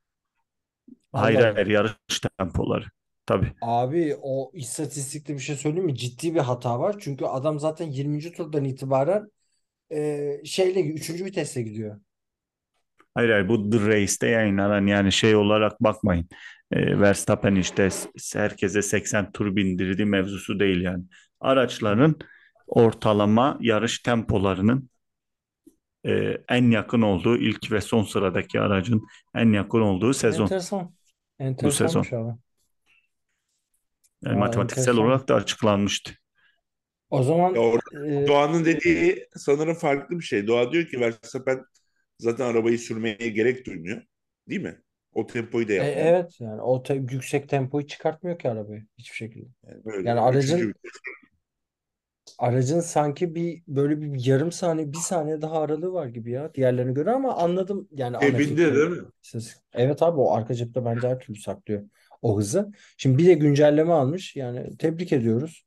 Hayır 1.13 1.41
hayır 1.41 1.67
yarış 1.67 2.21
tempoları. 2.39 2.85
Tabii. 3.27 3.53
Abi 3.61 4.17
o 4.23 4.51
istatistikte 4.55 5.35
bir 5.35 5.39
şey 5.39 5.57
söyleyeyim 5.57 5.87
mi? 5.87 5.97
Ciddi 5.97 6.35
bir 6.35 6.41
hata 6.41 6.81
var. 6.81 6.97
Çünkü 7.01 7.25
adam 7.25 7.59
zaten 7.61 7.87
20. 7.91 8.33
turdan 8.33 8.65
itibaren 8.65 9.31
e, 9.93 10.41
şeyle 10.45 10.93
3. 10.93 11.25
vitesle 11.25 11.63
gidiyor. 11.63 12.01
Hayır 13.15 13.31
hayır 13.31 13.49
bu 13.49 13.71
The 13.71 13.87
Race'te 13.87 14.27
yayınlanan 14.29 14.87
yani 14.87 15.13
şey 15.13 15.37
olarak 15.37 15.81
bakmayın. 15.81 16.29
E, 16.73 17.01
Verstappen 17.01 17.55
işte 17.55 17.89
herkese 18.35 18.83
80 18.83 19.33
tur 19.33 19.57
bindirdi 19.57 20.05
mevzusu 20.05 20.61
değil 20.61 20.81
yani. 20.81 21.05
Araçların 21.41 22.17
ortalama 22.67 23.59
yarış 23.61 23.99
tempolarının 23.99 24.91
e, 26.07 26.39
en 26.49 26.71
yakın 26.71 27.03
olduğu 27.03 27.37
ilk 27.37 27.73
ve 27.73 27.81
son 27.81 28.03
sıradaki 28.03 28.61
aracın 28.61 29.07
en 29.35 29.53
yakın 29.53 29.81
olduğu 29.81 30.15
sezon 30.15 30.45
Enteresan. 30.45 30.81
bu 30.85 30.93
Enteresanmış 31.45 32.09
sezon. 32.09 32.31
abi. 32.31 32.39
Yani 34.25 34.37
Aa, 34.37 34.39
matematiksel 34.39 34.83
enteresan. 34.83 35.05
olarak 35.07 35.29
da 35.29 35.35
açıklanmıştı. 35.35 36.13
O 37.11 37.23
Ya 37.55 37.61
zaman 37.63 37.63
orada 37.63 37.83
e, 37.93 38.29
Doğan'ın 38.29 38.65
dediği 38.65 39.29
sanırım 39.37 39.75
farklı 39.75 40.19
bir 40.19 40.25
şey. 40.25 40.47
Doğa 40.47 40.73
diyor 40.73 40.87
ki 40.87 41.01
Verstappen 41.01 41.65
zaten 42.19 42.45
arabayı 42.47 42.79
sürmeye 42.79 43.15
gerek 43.29 43.67
duymuyor. 43.67 44.03
Değil 44.49 44.61
mi? 44.63 44.83
O 45.13 45.27
tempoyu 45.27 45.69
da 45.69 45.73
e, 45.77 45.85
yapmıyor. 45.85 46.09
evet 46.09 46.41
yani 46.41 46.63
o 46.63 46.83
te- 46.83 46.95
yüksek 46.95 47.49
tempoyu 47.49 47.87
çıkartmıyor 47.87 48.39
ki 48.39 48.51
arabayı 48.51 48.87
hiçbir 48.99 49.17
şekilde. 49.17 49.49
Yani 49.67 49.83
böyle 49.85 50.03
Yani 50.03 50.21
aracın 50.21 50.69
vites. 50.69 50.93
aracın 52.39 52.81
sanki 52.81 53.35
bir 53.35 53.63
böyle 53.69 54.01
bir 54.01 54.27
yarım 54.27 54.53
saniye 54.53 54.93
bir 54.93 54.99
saniye 54.99 55.43
daha 55.43 55.61
aralığı 55.61 55.93
var 55.93 56.07
gibi 56.07 56.31
ya 56.31 56.55
diğerlerine 56.55 56.93
göre 56.93 57.11
ama 57.11 57.37
anladım 57.37 57.89
yani 57.93 58.17
Cebinde 58.21 58.41
fikri. 58.41 58.75
değil 58.75 58.89
mi? 58.91 59.05
Siz- 59.23 59.63
Evet 59.73 60.03
abi 60.03 60.21
o 60.21 60.33
arka 60.33 60.55
cepte 60.55 60.85
bence 60.85 61.09
her 61.09 61.19
türlü 61.21 61.39
saklıyor 61.41 61.89
o 62.23 62.39
hızı. 62.39 62.73
Şimdi 62.97 63.19
bir 63.19 63.27
de 63.27 63.35
güncelleme 63.35 63.93
almış 63.93 64.37
yani 64.37 64.77
tebrik 64.79 65.13
ediyoruz. 65.13 65.65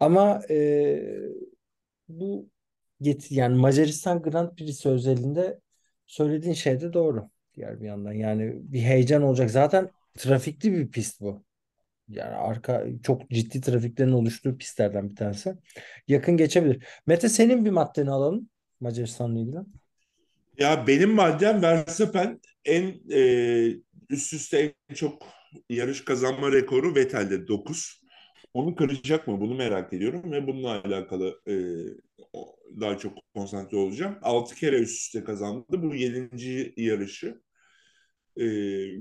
Ama 0.00 0.42
e, 0.50 0.98
bu 2.08 2.50
get 3.00 3.32
yani 3.32 3.56
Macaristan 3.56 4.22
Grand 4.22 4.56
Prix'si 4.56 4.88
özelinde 4.88 5.60
söylediğin 6.06 6.54
şey 6.54 6.80
de 6.80 6.92
doğru. 6.92 7.30
Diğer 7.54 7.80
bir 7.80 7.86
yandan 7.86 8.12
yani 8.12 8.52
bir 8.62 8.80
heyecan 8.80 9.22
olacak. 9.22 9.50
Zaten 9.50 9.90
trafikli 10.18 10.72
bir 10.72 10.90
pist 10.90 11.20
bu. 11.20 11.44
Yani 12.08 12.34
arka 12.34 12.86
çok 13.02 13.30
ciddi 13.30 13.60
trafiklerin 13.60 14.12
oluştuğu 14.12 14.58
pistlerden 14.58 15.10
bir 15.10 15.16
tanesi. 15.16 15.54
Yakın 16.08 16.36
geçebilir. 16.36 16.84
Mete 17.06 17.28
senin 17.28 17.64
bir 17.64 17.70
maddeni 17.70 18.10
alalım 18.10 18.48
Macaristan'la 18.80 19.40
ilgili. 19.40 19.58
Ya 20.58 20.86
benim 20.86 21.10
maddem 21.10 21.62
Verstappen 21.62 22.40
en 22.64 22.94
e, 23.10 23.20
üst 24.10 24.32
üste 24.32 24.74
en 24.88 24.94
çok 24.94 25.22
yarış 25.68 26.04
kazanma 26.04 26.52
rekoru 26.52 26.94
Vettel'de 26.94 27.48
9. 27.48 28.01
Onu 28.54 28.76
kıracak 28.76 29.28
mı? 29.28 29.40
Bunu 29.40 29.54
merak 29.54 29.92
ediyorum 29.92 30.32
ve 30.32 30.46
bununla 30.46 30.82
alakalı 30.84 31.40
e, 31.48 31.54
daha 32.80 32.98
çok 32.98 33.12
konsantre 33.34 33.76
olacağım. 33.76 34.18
6 34.22 34.54
kere 34.54 34.76
üst 34.76 35.00
üste 35.02 35.24
kazandı. 35.24 35.82
Bu 35.82 35.94
7. 35.94 36.74
yarışı. 36.76 37.42
Ee, 38.40 38.44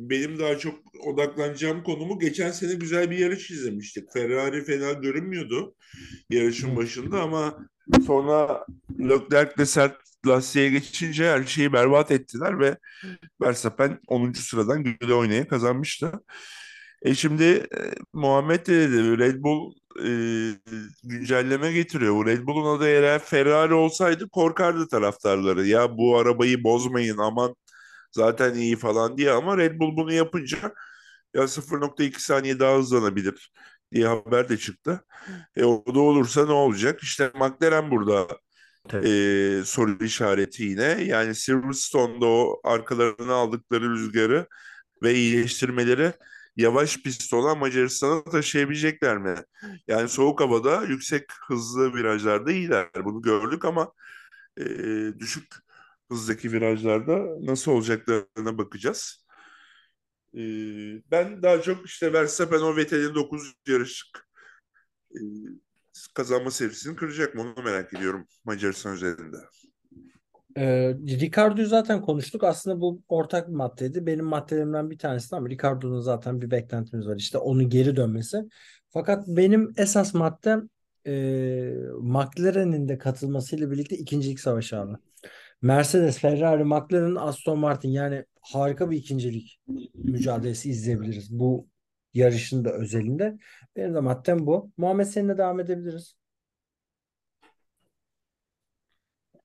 benim 0.09 0.39
daha 0.39 0.57
çok 0.57 0.79
odaklanacağım 1.05 1.83
konumu 1.83 2.19
geçen 2.19 2.51
sene 2.51 2.73
güzel 2.73 3.11
bir 3.11 3.17
yarış 3.17 3.51
izlemiştik. 3.51 4.13
Ferrari 4.13 4.63
fena 4.63 4.91
görünmüyordu 4.91 5.75
yarışın 6.29 6.75
başında 6.75 7.21
ama 7.21 7.57
sonra 8.07 8.65
Leclerc 8.99 9.57
de 9.57 9.65
sert 9.65 9.97
lastiğe 10.27 10.69
geçince 10.69 11.29
her 11.29 11.43
şeyi 11.43 11.73
berbat 11.73 12.11
ettiler 12.11 12.59
ve 12.59 12.77
Verstappen 13.41 13.99
10. 14.07 14.39
sıradan 14.39 14.83
güle 14.83 15.13
oynaya 15.13 15.47
kazanmıştı. 15.47 16.11
E 17.01 17.15
şimdi 17.15 17.43
e, 17.43 17.91
Muhammed 18.13 18.67
de 18.67 18.91
dedi 18.91 19.17
Red 19.17 19.43
Bull 19.43 19.73
e, 19.99 20.07
güncelleme 21.03 21.71
getiriyor. 21.71 22.15
Bu 22.15 22.25
Red 22.25 22.47
Bull'un 22.47 22.77
adı 22.77 22.87
eğer 22.87 23.19
Ferrari 23.19 23.73
olsaydı 23.73 24.29
korkardı 24.29 24.87
taraftarları. 24.87 25.67
Ya 25.67 25.97
bu 25.97 26.17
arabayı 26.17 26.63
bozmayın 26.63 27.17
aman 27.17 27.55
zaten 28.11 28.53
iyi 28.53 28.75
falan 28.75 29.17
diye 29.17 29.31
ama 29.31 29.57
Red 29.57 29.79
Bull 29.79 29.97
bunu 29.97 30.13
yapınca 30.13 30.57
ya 31.35 31.47
0.2 31.47 32.23
saniye 32.23 32.59
daha 32.59 32.77
hızlanabilir 32.77 33.51
diye 33.93 34.07
haber 34.07 34.49
de 34.49 34.57
çıktı. 34.57 35.05
E 35.55 35.63
o 35.65 35.95
da 35.95 35.99
olursa 35.99 36.45
ne 36.45 36.51
olacak? 36.51 37.03
İşte 37.03 37.31
McLaren 37.35 37.91
burada 37.91 38.27
e, 38.93 39.61
soru 39.65 40.03
işareti 40.05 40.63
yine. 40.63 40.83
Yani 41.03 41.35
Silverstone'da 41.35 42.25
o 42.25 42.61
arkalarına 42.63 43.33
aldıkları 43.33 43.89
rüzgarı 43.89 44.47
ve 45.03 45.15
iyileştirmeleri 45.15 46.13
yavaş 46.55 46.97
pist 46.97 47.33
olan 47.33 47.57
Macaristan'a 47.57 48.23
taşıyabilecekler 48.23 49.17
mi? 49.17 49.35
Yani 49.87 50.09
soğuk 50.09 50.41
havada 50.41 50.83
yüksek 50.83 51.23
hızlı 51.47 51.93
virajlarda 51.93 52.51
iyiler. 52.51 52.89
Bunu 53.05 53.21
gördük 53.21 53.65
ama 53.65 53.93
e, 54.57 54.65
düşük 55.19 55.55
hızdaki 56.11 56.51
virajlarda 56.51 57.45
nasıl 57.45 57.71
olacaklarına 57.71 58.57
bakacağız. 58.57 59.25
E, 60.33 60.41
ben 61.11 61.43
daha 61.43 61.61
çok 61.61 61.85
işte 61.85 62.13
Verstappen 62.13 62.59
o 62.61 62.75
Vettel'in 62.75 63.15
9 63.15 63.53
yarışlık 63.67 64.27
e, 65.15 65.19
kazanma 66.13 66.51
serisini 66.51 66.95
kıracak 66.95 67.35
mı 67.35 67.41
onu 67.41 67.63
merak 67.63 67.93
ediyorum 67.93 68.27
Macaristan 68.45 68.95
üzerinde. 68.95 69.37
Ee, 70.57 70.93
Ricardo'yu 70.93 71.67
zaten 71.67 72.01
konuştuk. 72.01 72.43
Aslında 72.43 72.81
bu 72.81 73.01
ortak 73.07 73.47
bir 73.47 73.53
maddeydi. 73.53 74.05
Benim 74.05 74.25
maddelerimden 74.25 74.89
bir 74.89 74.97
tanesi 74.97 75.35
ama 75.35 75.49
Ricardo'nun 75.49 75.99
zaten 75.99 76.41
bir 76.41 76.51
beklentimiz 76.51 77.07
var. 77.07 77.15
İşte 77.15 77.37
onun 77.37 77.69
geri 77.69 77.95
dönmesi. 77.95 78.37
Fakat 78.89 79.27
benim 79.27 79.73
esas 79.77 80.13
maddem 80.13 80.69
e, 81.07 81.11
McLaren'in 82.01 82.87
de 82.87 82.97
katılmasıyla 82.97 83.71
birlikte 83.71 83.97
ikincilik 83.97 84.39
savaşı 84.39 84.79
abi. 84.79 84.93
Mercedes, 85.61 86.19
Ferrari, 86.19 86.63
McLaren, 86.63 87.15
Aston 87.15 87.59
Martin 87.59 87.89
yani 87.89 88.25
harika 88.41 88.91
bir 88.91 88.97
ikincilik 88.97 89.59
mücadelesi 89.93 90.69
izleyebiliriz. 90.69 91.39
Bu 91.39 91.67
yarışın 92.13 92.65
da 92.65 92.71
özelinde. 92.73 93.37
Benim 93.75 93.95
de 93.95 93.99
maddem 93.99 94.47
bu. 94.47 94.71
Muhammed 94.77 95.05
seninle 95.05 95.37
devam 95.37 95.59
edebiliriz. 95.59 96.20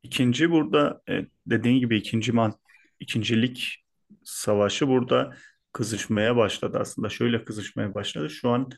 İkinci 0.07 0.51
burada 0.51 1.01
e, 1.09 1.27
dediğin 1.47 1.81
gibi 1.81 1.97
ikinci 1.97 2.33
man, 2.33 2.55
ikincilik 3.01 3.85
savaşı 4.25 4.89
burada 4.89 5.37
kızışmaya 5.73 6.37
başladı 6.37 6.79
aslında. 6.81 7.09
Şöyle 7.09 7.45
kızışmaya 7.45 7.95
başladı. 7.95 8.31
Şu 8.31 8.51
an 8.51 8.71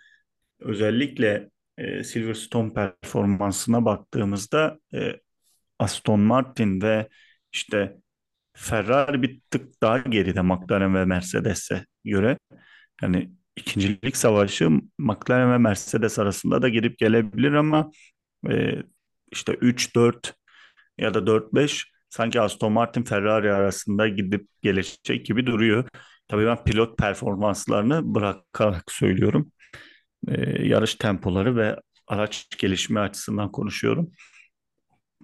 özellikle 0.60 1.50
e, 1.78 2.04
Silverstone 2.04 2.72
performansına 2.72 3.84
baktığımızda 3.84 4.78
e, 4.94 5.20
Aston 5.78 6.20
Martin 6.20 6.80
ve 6.82 7.08
işte 7.52 7.96
Ferrari 8.54 9.22
bir 9.22 9.40
tık 9.50 9.82
daha 9.82 9.98
geride 9.98 10.42
McLaren 10.42 10.94
ve 10.94 11.04
Mercedes'e 11.04 11.86
göre. 12.04 12.38
Yani 13.02 13.30
ikincilik 13.56 14.16
savaşı 14.16 14.70
McLaren 14.98 15.52
ve 15.52 15.58
Mercedes 15.58 16.18
arasında 16.18 16.62
da 16.62 16.68
girip 16.68 16.98
gelebilir 16.98 17.52
ama 17.52 17.90
e, 18.50 18.82
işte 19.32 19.52
3-4 19.52 20.37
ya 20.98 21.14
da 21.14 21.26
4-5 21.26 21.84
sanki 22.10 22.40
Aston 22.40 22.72
Martin 22.72 23.02
Ferrari 23.02 23.52
arasında 23.52 24.08
gidip 24.08 24.48
gelecek 24.62 25.26
gibi 25.26 25.46
duruyor. 25.46 25.88
Tabii 26.28 26.46
ben 26.46 26.64
pilot 26.64 26.98
performanslarını 26.98 28.14
bırakarak 28.14 28.92
söylüyorum. 28.92 29.52
Ee, 30.28 30.66
yarış 30.66 30.94
tempoları 30.94 31.56
ve 31.56 31.76
araç 32.06 32.46
gelişimi 32.58 33.00
açısından 33.00 33.52
konuşuyorum. 33.52 34.10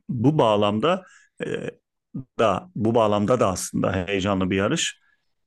Bu 0.09 0.39
bağlamda 0.39 1.05
e, 1.45 1.71
da 2.39 2.71
bu 2.75 2.95
bağlamda 2.95 3.41
da 3.41 3.49
aslında 3.49 4.07
heyecanlı 4.07 4.51
bir 4.51 4.57
yarış. 4.57 5.01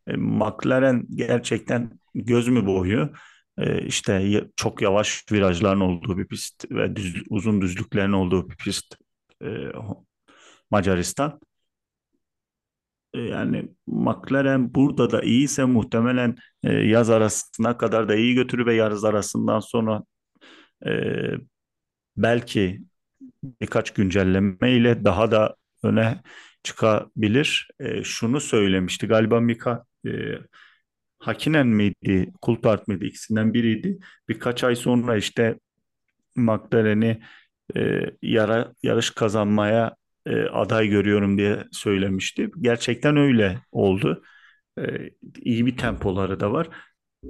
E, 0.08 0.16
McLaren 0.16 1.06
gerçekten 1.16 2.00
göz 2.16 2.48
mü 2.48 2.66
boğuyor? 2.66 3.18
E, 3.58 3.86
işte 3.86 4.44
çok 4.56 4.82
yavaş 4.82 5.24
virajların 5.32 5.80
olduğu 5.80 6.18
bir 6.18 6.28
pist 6.28 6.72
ve 6.72 6.96
düz, 6.96 7.24
uzun 7.30 7.62
düzlüklerin 7.62 8.12
olduğu 8.12 8.50
bir 8.50 8.56
pist 8.58 8.96
e, 9.44 9.48
Macaristan. 10.72 11.40
E, 13.14 13.20
Yani 13.20 13.70
McLaren 13.88 14.74
burada 14.76 15.12
da 15.12 15.22
iyiyse 15.22 15.66
muhtemelen 15.66 16.36
e, 16.64 16.74
yaz 16.74 17.10
arasına 17.10 17.78
kadar 17.78 18.10
da 18.10 18.16
iyi 18.16 18.36
götürür 18.36 18.66
ve 18.66 18.76
yaz 18.76 19.06
arasından 19.06 19.60
sonra 19.60 20.04
e, 20.86 20.92
belki 22.18 22.82
birkaç 23.62 23.94
güncelleme 23.94 24.72
ile 24.72 25.06
daha 25.06 25.32
da 25.32 25.56
öne 25.84 26.22
çıkabilir. 26.64 27.68
Şunu 28.04 28.42
söylemişti 28.42 29.08
galiba 29.08 29.40
Mika 29.40 29.86
Hakkinen 31.20 31.68
miydi, 31.68 32.34
Coulthard 32.44 32.84
mıydı 32.88 33.06
ikisinden 33.06 33.54
biriydi. 33.54 33.98
Birkaç 34.30 34.64
ay 34.64 34.76
sonra 34.76 35.18
işte 35.18 35.60
McLaren'i 36.36 37.22
e, 37.76 38.02
yara, 38.22 38.74
yarış 38.84 39.10
kazanmaya 39.12 39.96
e, 40.28 40.44
aday 40.44 40.88
görüyorum 40.88 41.38
diye 41.38 41.64
söylemişti. 41.72 42.50
Gerçekten 42.62 43.18
öyle 43.18 43.60
oldu. 43.72 44.24
E, 44.80 44.84
iyi 45.42 45.66
bir 45.66 45.78
tempoları 45.78 46.40
da 46.40 46.52
var. 46.52 46.70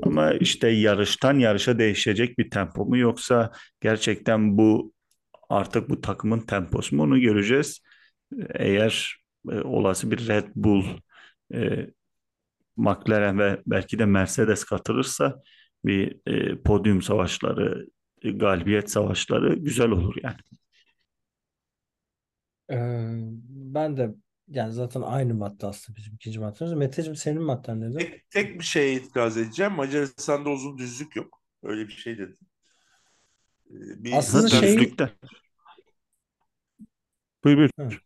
Ama 0.04 0.34
işte 0.34 0.68
yarıştan 0.70 1.40
yarışa 1.40 1.80
değişecek 1.80 2.38
bir 2.38 2.50
tempo 2.50 2.86
mu 2.86 2.98
yoksa 2.98 3.52
gerçekten 3.82 4.58
bu 4.58 4.94
artık 5.50 5.90
bu 5.90 6.02
takımın 6.02 6.40
temposu 6.40 6.96
mu 6.96 7.04
onu 7.04 7.22
göreceğiz. 7.22 7.82
Eğer 8.56 9.18
e, 9.52 9.56
olası 9.62 10.12
bir 10.12 10.28
Red 10.28 10.48
Bull, 10.56 10.86
e, 11.54 11.88
McLaren 12.78 13.40
ve 13.40 13.62
belki 13.68 14.00
de 14.00 14.06
Mercedes 14.06 14.64
katılırsa 14.64 15.42
bir 15.86 16.18
e, 16.28 16.62
podyum 16.62 17.02
savaşları, 17.02 17.88
e, 18.22 18.32
galibiyet 18.32 18.92
savaşları 18.92 19.56
güzel 19.56 19.90
olur 19.90 20.16
yani. 20.24 20.38
Ee, 22.71 22.75
ben 23.49 23.97
de 23.97 24.15
yani 24.47 24.73
zaten 24.73 25.01
aynı 25.01 25.34
madde 25.34 25.67
aslında 25.67 25.97
bizim 25.97 26.13
ikinci 26.15 26.39
maddemiz. 26.39 26.73
Meteciğim 26.73 27.15
senin 27.15 27.41
madden 27.41 27.82
nedir? 27.82 27.99
Tek, 27.99 28.30
tek 28.30 28.60
bir 28.60 28.65
şeye 28.65 28.93
itiraz 28.93 29.38
edeceğim. 29.38 29.71
Macaristan'da 29.73 30.49
uzun 30.49 30.77
düzlük 30.77 31.15
yok. 31.15 31.41
Öyle 31.63 31.88
bir 31.88 31.93
şey 31.93 32.17
dedim. 32.17 32.38
Ee, 33.69 34.03
Bir 34.03 34.13
Aslında 34.13 34.47
start, 34.47 34.63
şey- 34.63 34.77
Düzlükte. 34.77 35.10
Buyur 37.43 37.69
buyur. 37.77 38.01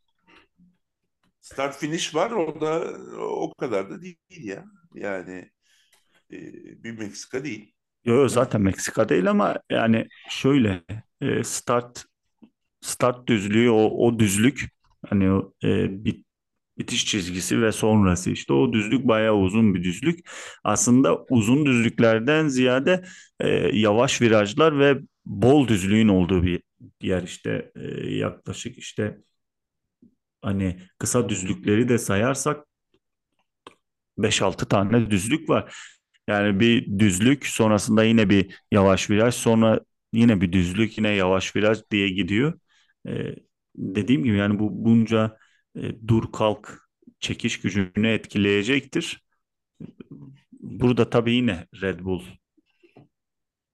Start 1.42 1.78
finish 1.78 2.16
var. 2.16 2.32
O 2.32 2.62
da 2.62 2.80
o 3.20 3.54
kadar 3.54 3.90
da 3.90 4.02
değil 4.02 4.18
ya. 4.30 4.66
Yani 4.94 5.52
e, 6.32 6.38
bir 6.84 6.98
Meksika 6.98 7.44
değil. 7.44 7.74
Yo, 8.06 8.16
yo, 8.16 8.28
zaten 8.28 8.62
Meksika 8.62 9.10
değil 9.10 9.30
ama 9.30 9.60
yani 9.70 10.08
şöyle 10.30 10.84
e, 11.22 11.44
start 11.44 12.06
start 12.82 13.28
düzlüğü 13.28 13.70
o, 13.70 14.08
o 14.08 14.20
düzlük 14.20 14.70
hani 15.10 15.26
e, 15.64 16.06
bit- 16.06 16.26
bitiş 16.78 17.06
çizgisi 17.06 17.62
ve 17.62 17.72
sonrası 17.72 18.32
işte 18.32 18.54
o 18.54 18.74
düzlük 18.74 19.08
bayağı 19.08 19.36
uzun 19.36 19.76
bir 19.76 19.84
düzlük. 19.84 20.30
Aslında 20.64 21.26
uzun 21.30 21.66
düzlüklerden 21.66 22.48
ziyade 22.48 23.04
e, 23.40 23.50
yavaş 23.80 24.22
virajlar 24.22 24.80
ve 24.80 24.98
bol 25.26 25.68
düzlüğün 25.68 26.08
olduğu 26.08 26.44
bir 26.44 26.64
yer 27.02 27.24
işte 27.24 27.72
E, 27.76 28.10
yaklaşık 28.16 28.78
işte 28.78 29.18
hani 30.42 30.80
kısa 31.00 31.30
düzlükleri 31.30 31.90
de 31.90 31.98
sayarsak 31.98 32.66
5-6 34.18 34.68
tane 34.68 35.12
düzlük 35.12 35.50
var. 35.50 35.76
Yani 36.28 36.60
bir 36.60 37.00
düzlük 37.00 37.46
sonrasında 37.48 38.04
yine 38.04 38.30
bir 38.30 38.56
yavaş 38.72 39.10
viraj 39.10 39.36
sonra 39.36 39.80
yine 40.14 40.42
bir 40.42 40.52
düzlük 40.54 40.98
yine 40.98 41.10
yavaş 41.10 41.56
viraj 41.56 41.80
diye 41.92 42.10
gidiyor. 42.10 42.60
Ee, 43.08 43.36
dediğim 43.76 44.24
gibi 44.24 44.38
yani 44.38 44.60
bu 44.60 44.86
bunca 44.86 45.38
e, 45.76 46.08
dur 46.08 46.32
kalk 46.32 46.90
çekiş 47.20 47.62
gücünü 47.62 48.08
etkileyecektir. 48.08 49.24
Burada 50.52 51.10
tabii 51.10 51.34
yine 51.34 51.68
Red 51.82 52.00
Bull 52.00 52.22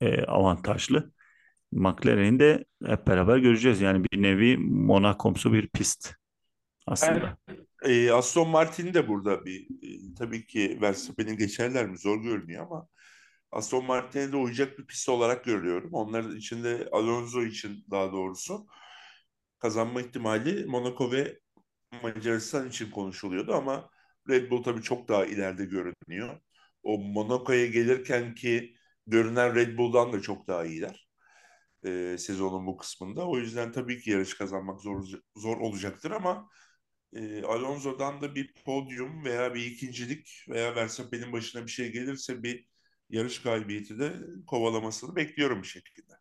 e, 0.02 0.22
avantajlı. 0.22 1.12
McLaren'i 1.72 2.40
de 2.40 2.66
hep 2.86 3.08
beraber 3.08 3.38
göreceğiz. 3.38 3.82
Yani 3.82 4.04
bir 4.04 4.22
nevi 4.22 4.58
Monaco'msu 4.58 5.54
bir 5.54 5.68
pist 5.68 6.14
aslında. 6.88 7.38
E, 7.86 8.12
Aston 8.12 8.50
Martin 8.50 8.94
de 8.94 9.08
burada 9.08 9.46
bir 9.46 9.62
e, 9.62 10.14
tabii 10.18 10.46
ki 10.46 10.78
Verstappen'i 10.82 11.38
geçerler 11.38 11.90
mi 11.90 11.98
zor 11.98 12.24
görünüyor 12.24 12.66
ama 12.66 12.88
Aston 13.52 13.86
Martin'e 13.86 14.32
de 14.32 14.36
uyacak 14.36 14.80
bir 14.80 14.86
pist 14.86 15.10
olarak 15.10 15.46
görüyorum. 15.46 15.90
Onların 15.94 16.36
içinde 16.36 16.90
Alonso 16.92 17.44
için 17.44 17.86
daha 17.92 18.12
doğrusu 18.12 18.68
kazanma 19.60 20.02
ihtimali 20.02 20.66
Monaco 20.66 21.12
ve 21.12 21.40
Macaristan 22.04 22.70
için 22.70 22.92
konuşuluyordu 22.92 23.54
ama 23.56 23.90
Red 24.30 24.52
Bull 24.52 24.64
tabii 24.64 24.82
çok 24.82 25.08
daha 25.10 25.26
ileride 25.26 25.66
görünüyor. 25.66 26.40
O 26.84 26.98
Monaco'ya 27.00 27.66
gelirken 27.68 28.36
ki 28.36 28.76
görünen 29.08 29.56
Red 29.56 29.78
Bull'dan 29.78 30.14
da 30.14 30.22
çok 30.22 30.48
daha 30.48 30.66
iyiler 30.66 31.08
e, 31.86 32.18
sezonun 32.20 32.68
bu 32.68 32.78
kısmında. 32.78 33.28
O 33.28 33.38
yüzden 33.38 33.72
tabii 33.72 34.00
ki 34.02 34.12
yarış 34.12 34.34
kazanmak 34.34 34.82
zor 34.82 35.08
zor 35.36 35.58
olacaktır 35.58 36.12
ama 36.12 36.50
e, 37.14 37.44
Alonso'dan 37.44 38.22
da 38.22 38.36
bir 38.36 38.54
podyum 38.66 39.26
veya 39.26 39.54
bir 39.56 39.66
ikincilik 39.66 40.46
veya 40.50 40.76
Verstappen'in 40.76 41.34
başına 41.34 41.66
bir 41.66 41.72
şey 41.72 41.92
gelirse 41.92 42.44
bir 42.44 42.68
yarış 43.10 43.42
galibiyeti 43.42 44.00
de 44.00 44.14
kovalamasını 44.48 45.16
bekliyorum 45.16 45.62
bir 45.64 45.68
şekilde. 45.68 46.14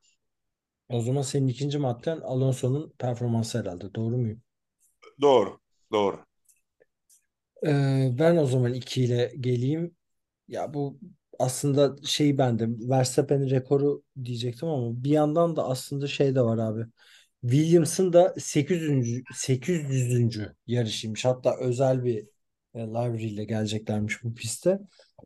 O 0.89 1.01
zaman 1.01 1.23
senin 1.23 1.49
ikinci 1.49 1.79
madden 1.79 2.21
Alonso'nun 2.21 2.93
performansı 2.99 3.59
herhalde. 3.59 3.95
Doğru 3.95 4.17
muyum? 4.17 4.43
Doğru. 5.21 5.61
Doğru. 5.93 6.19
Ee, 7.67 8.11
ben 8.19 8.37
o 8.37 8.47
zaman 8.47 8.75
2 8.75 9.05
ile 9.05 9.33
geleyim. 9.41 9.97
Ya 10.49 10.75
bu 10.75 10.99
aslında 11.39 11.97
şey 12.05 12.39
bende 12.39 12.69
Verstappen'in 12.69 13.51
rekoru 13.51 14.03
diyecektim 14.25 14.69
ama 14.69 15.05
bir 15.05 15.11
yandan 15.11 15.57
da 15.57 15.69
aslında 15.69 16.07
şey 16.07 16.35
de 16.35 16.41
var 16.43 16.59
abi. 16.59 16.87
Williams'ın 17.43 18.13
da 18.13 18.35
800. 18.39 19.23
800. 19.35 20.53
yarışıymış. 20.67 21.25
Hatta 21.25 21.57
özel 21.61 22.05
bir 22.05 22.27
e, 22.75 22.81
livery 22.81 23.27
ile 23.27 23.45
geleceklermiş 23.45 24.25
bu 24.25 24.35
piste. 24.35 24.79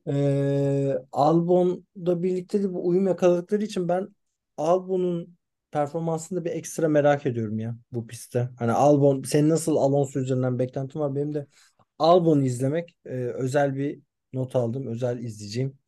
Ee, 0.08 0.94
Albon'da 1.12 2.22
birlikte 2.22 2.62
de 2.62 2.72
bu 2.74 2.88
uyum 2.88 3.06
yakaladıkları 3.06 3.64
için 3.64 3.88
ben 3.88 4.08
Albon'un 4.56 5.36
performansını 5.72 6.44
bir 6.44 6.50
ekstra 6.50 6.88
merak 6.88 7.26
ediyorum 7.26 7.58
ya 7.58 7.76
bu 7.92 8.06
pistte. 8.06 8.48
Hani 8.58 8.72
Albon 8.72 9.22
senin 9.22 9.48
nasıl 9.48 9.76
Alonso 9.76 10.20
üzerinden 10.20 10.58
beklentin 10.58 11.00
var 11.00 11.14
benim 11.14 11.34
de 11.34 11.46
Albon'u 11.98 12.42
izlemek 12.42 12.96
e, 13.04 13.10
özel 13.14 13.76
bir 13.76 14.00
not 14.32 14.56
aldım. 14.56 14.86
Özel 14.86 15.18
izleyeceğim 15.18 15.78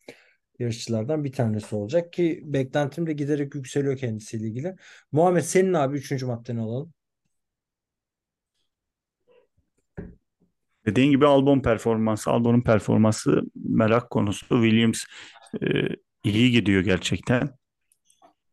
yarışçılardan 0.58 1.24
bir 1.24 1.32
tanesi 1.32 1.76
olacak 1.76 2.12
ki 2.12 2.40
beklentim 2.44 3.06
de 3.06 3.12
giderek 3.12 3.54
yükseliyor 3.54 3.96
kendisiyle 3.96 4.46
ilgili. 4.46 4.76
Muhammed 5.12 5.42
senin 5.42 5.74
abi 5.74 5.98
üçüncü 5.98 6.26
maddeni 6.26 6.60
alalım. 6.60 6.92
Dediğin 10.86 11.10
gibi 11.10 11.26
Albon 11.26 11.60
performansı, 11.60 12.30
Albon'un 12.30 12.60
performansı 12.60 13.42
merak 13.54 14.10
konusu. 14.10 14.46
Williams 14.48 15.04
e, 15.62 15.66
iyi 16.24 16.50
gidiyor 16.52 16.82
gerçekten. 16.82 17.61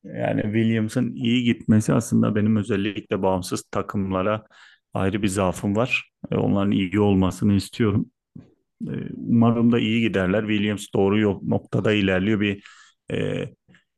Yani 0.03 0.41
Williams'ın 0.41 1.15
iyi 1.15 1.43
gitmesi 1.43 1.93
aslında 1.93 2.35
benim 2.35 2.55
özellikle 2.55 3.21
bağımsız 3.21 3.63
takımlara 3.63 4.45
ayrı 4.93 5.23
bir 5.23 5.27
zaafım 5.27 5.75
var. 5.75 6.11
E, 6.31 6.35
onların 6.35 6.71
iyi 6.71 6.99
olmasını 6.99 7.53
istiyorum. 7.53 8.11
E, 8.87 8.93
umarım 9.15 9.71
da 9.71 9.79
iyi 9.79 10.01
giderler. 10.01 10.41
Williams 10.41 10.87
doğru 10.95 11.39
noktada 11.49 11.93
ilerliyor. 11.93 12.39
Bir 12.39 12.63
e, 13.11 13.49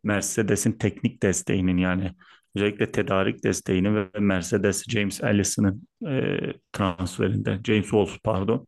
Mercedes'in 0.04 0.72
teknik 0.72 1.24
desteğinin 1.24 1.78
yani 1.78 2.12
özellikle 2.56 2.92
tedarik 2.92 3.44
desteğini 3.44 3.96
ve 3.96 4.10
Mercedes 4.20 4.84
James 4.90 5.24
Ellison'ın 5.24 5.88
e, 6.08 6.40
transferinde, 6.74 7.60
James 7.64 7.84
Wolf 7.84 8.24
pardon, 8.24 8.68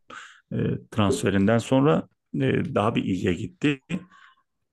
e, 0.52 0.56
transferinden 0.90 1.58
sonra 1.58 2.08
e, 2.34 2.74
daha 2.74 2.94
bir 2.94 3.04
iyiye 3.04 3.34
gitti. 3.34 3.80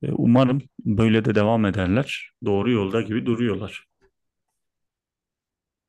E, 0.03 0.11
umarım 0.11 0.61
böyle 0.85 1.25
de 1.25 1.35
devam 1.35 1.65
ederler. 1.65 2.31
Doğru 2.45 2.71
yolda 2.71 3.01
gibi 3.01 3.25
duruyorlar. 3.25 3.85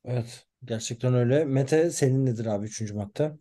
Evet, 0.04 0.46
gerçekten 0.64 1.14
öyle. 1.14 1.44
Mete 1.44 1.90
senin 1.90 2.26
nedir 2.26 2.46
abi 2.46 2.66
üçüncü 2.66 2.94
madde? 2.94 3.38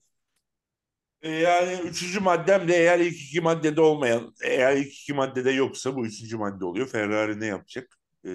E, 1.22 1.30
Yani 1.32 1.74
üçüncü 1.90 2.20
maddem 2.20 2.68
de 2.68 2.74
eğer 2.76 3.00
ilk 3.00 3.16
iki 3.22 3.42
maddede 3.42 3.82
olmayan, 3.82 4.34
eğer 4.44 4.76
ilk 4.78 4.88
iki 4.94 5.14
maddede 5.14 5.52
yoksa 5.52 5.96
bu 5.96 6.06
üçüncü 6.06 6.38
madde 6.38 6.66
oluyor. 6.66 6.88
Ferrari 6.88 7.40
ne 7.40 7.46
yapacak? 7.46 7.98
Ee, 8.26 8.30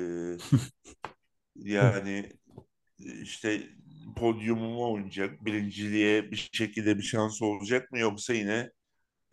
yani 1.56 2.30
işte 3.22 3.62
podyumu 4.16 4.70
mu 4.74 4.92
oynayacak? 4.94 5.44
Birinciliğe 5.44 6.30
bir 6.30 6.50
şekilde 6.52 6.98
bir 6.98 7.02
şans 7.02 7.42
olacak 7.42 7.92
mı? 7.92 7.98
Yoksa 7.98 8.34
yine 8.34 8.72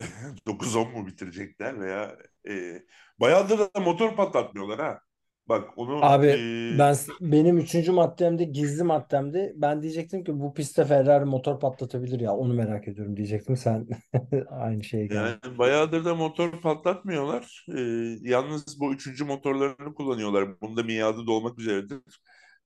9-10 0.48 0.92
mu 0.92 1.06
bitirecekler 1.06 1.80
veya 1.80 2.18
e, 2.48 2.82
bayağıdır 3.20 3.58
da 3.58 3.80
motor 3.80 4.16
patlatmıyorlar 4.16 4.80
ha. 4.80 5.00
Bak 5.48 5.70
onu 5.76 6.04
Abi 6.04 6.26
e, 6.26 6.78
ben 6.78 6.96
benim 7.20 7.58
üçüncü 7.58 7.92
maddemde 7.92 8.44
gizli 8.44 8.82
maddemdi. 8.82 9.52
Ben 9.56 9.82
diyecektim 9.82 10.24
ki 10.24 10.40
bu 10.40 10.54
pistte 10.54 10.84
Ferrari 10.84 11.24
motor 11.24 11.60
patlatabilir 11.60 12.20
ya. 12.20 12.32
Onu 12.32 12.54
merak 12.54 12.88
ediyorum 12.88 13.16
diyecektim. 13.16 13.56
Sen 13.56 13.86
aynı 14.50 14.84
şeye 14.84 15.06
geldin. 15.06 15.38
Yani 15.44 15.58
bayağıdır 15.58 16.04
da 16.04 16.14
motor 16.14 16.60
patlatmıyorlar. 16.60 17.66
Ee, 17.76 17.80
yalnız 18.20 18.80
bu 18.80 18.94
üçüncü 18.94 19.24
motorlarını 19.24 19.94
kullanıyorlar. 19.94 20.60
Bunda 20.60 20.82
miadı 20.82 21.26
dolmak 21.26 21.58
üzeredir. 21.58 22.00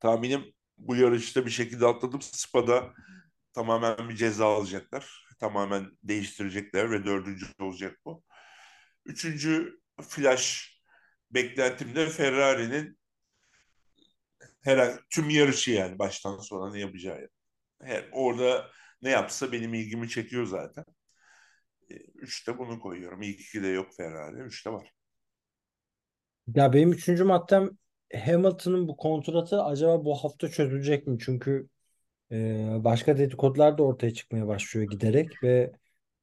Tahminim 0.01 0.41
bu 0.79 0.97
yarışta 0.97 1.47
bir 1.47 1.51
şekilde 1.51 1.87
atlatıp 1.87 2.25
Spa'da 2.25 2.85
tamamen 3.53 4.09
bir 4.09 4.17
ceza 4.17 4.47
alacaklar. 4.47 5.25
Tamamen 5.41 5.87
değiştirecekler 6.03 6.91
ve 6.91 7.05
dördüncü 7.05 7.47
olacak 7.61 7.97
bu. 8.05 8.23
Üçüncü 9.09 9.81
flash 10.03 10.79
beklentim 11.31 11.95
de 11.97 12.07
Ferrari'nin 12.09 12.99
her 14.61 14.99
tüm 15.11 15.31
yarışı 15.31 15.71
yani 15.71 15.99
baştan 15.99 16.39
sona 16.39 16.73
ne 16.73 16.81
yapacağı. 16.81 17.29
Her, 17.83 18.09
orada 18.13 18.71
ne 19.03 19.11
yapsa 19.11 19.53
benim 19.53 19.75
ilgimi 19.75 20.09
çekiyor 20.09 20.47
zaten. 20.47 20.85
E, 21.91 21.95
Üçte 22.15 22.59
bunu 22.59 22.81
koyuyorum. 22.81 23.23
İlk 23.23 23.41
iki 23.41 23.63
de 23.63 23.67
yok 23.67 23.95
Ferrari. 23.97 24.41
Üçte 24.41 24.71
var. 24.71 24.93
Ya 26.55 26.73
benim 26.73 26.93
üçüncü 26.93 27.25
maddem 27.25 27.71
Hamilton'ın 28.25 28.89
bu 28.89 28.97
kontratı 28.97 29.63
acaba 29.63 30.05
bu 30.05 30.15
hafta 30.15 30.49
çözülecek 30.49 31.07
mi? 31.07 31.19
Çünkü 31.21 31.69
e, 32.33 32.37
başka 32.85 33.19
dedikodular 33.19 33.79
da 33.79 33.83
ortaya 33.83 34.15
çıkmaya 34.15 34.47
başlıyor 34.47 34.91
giderek 34.91 35.43
ve 35.43 35.73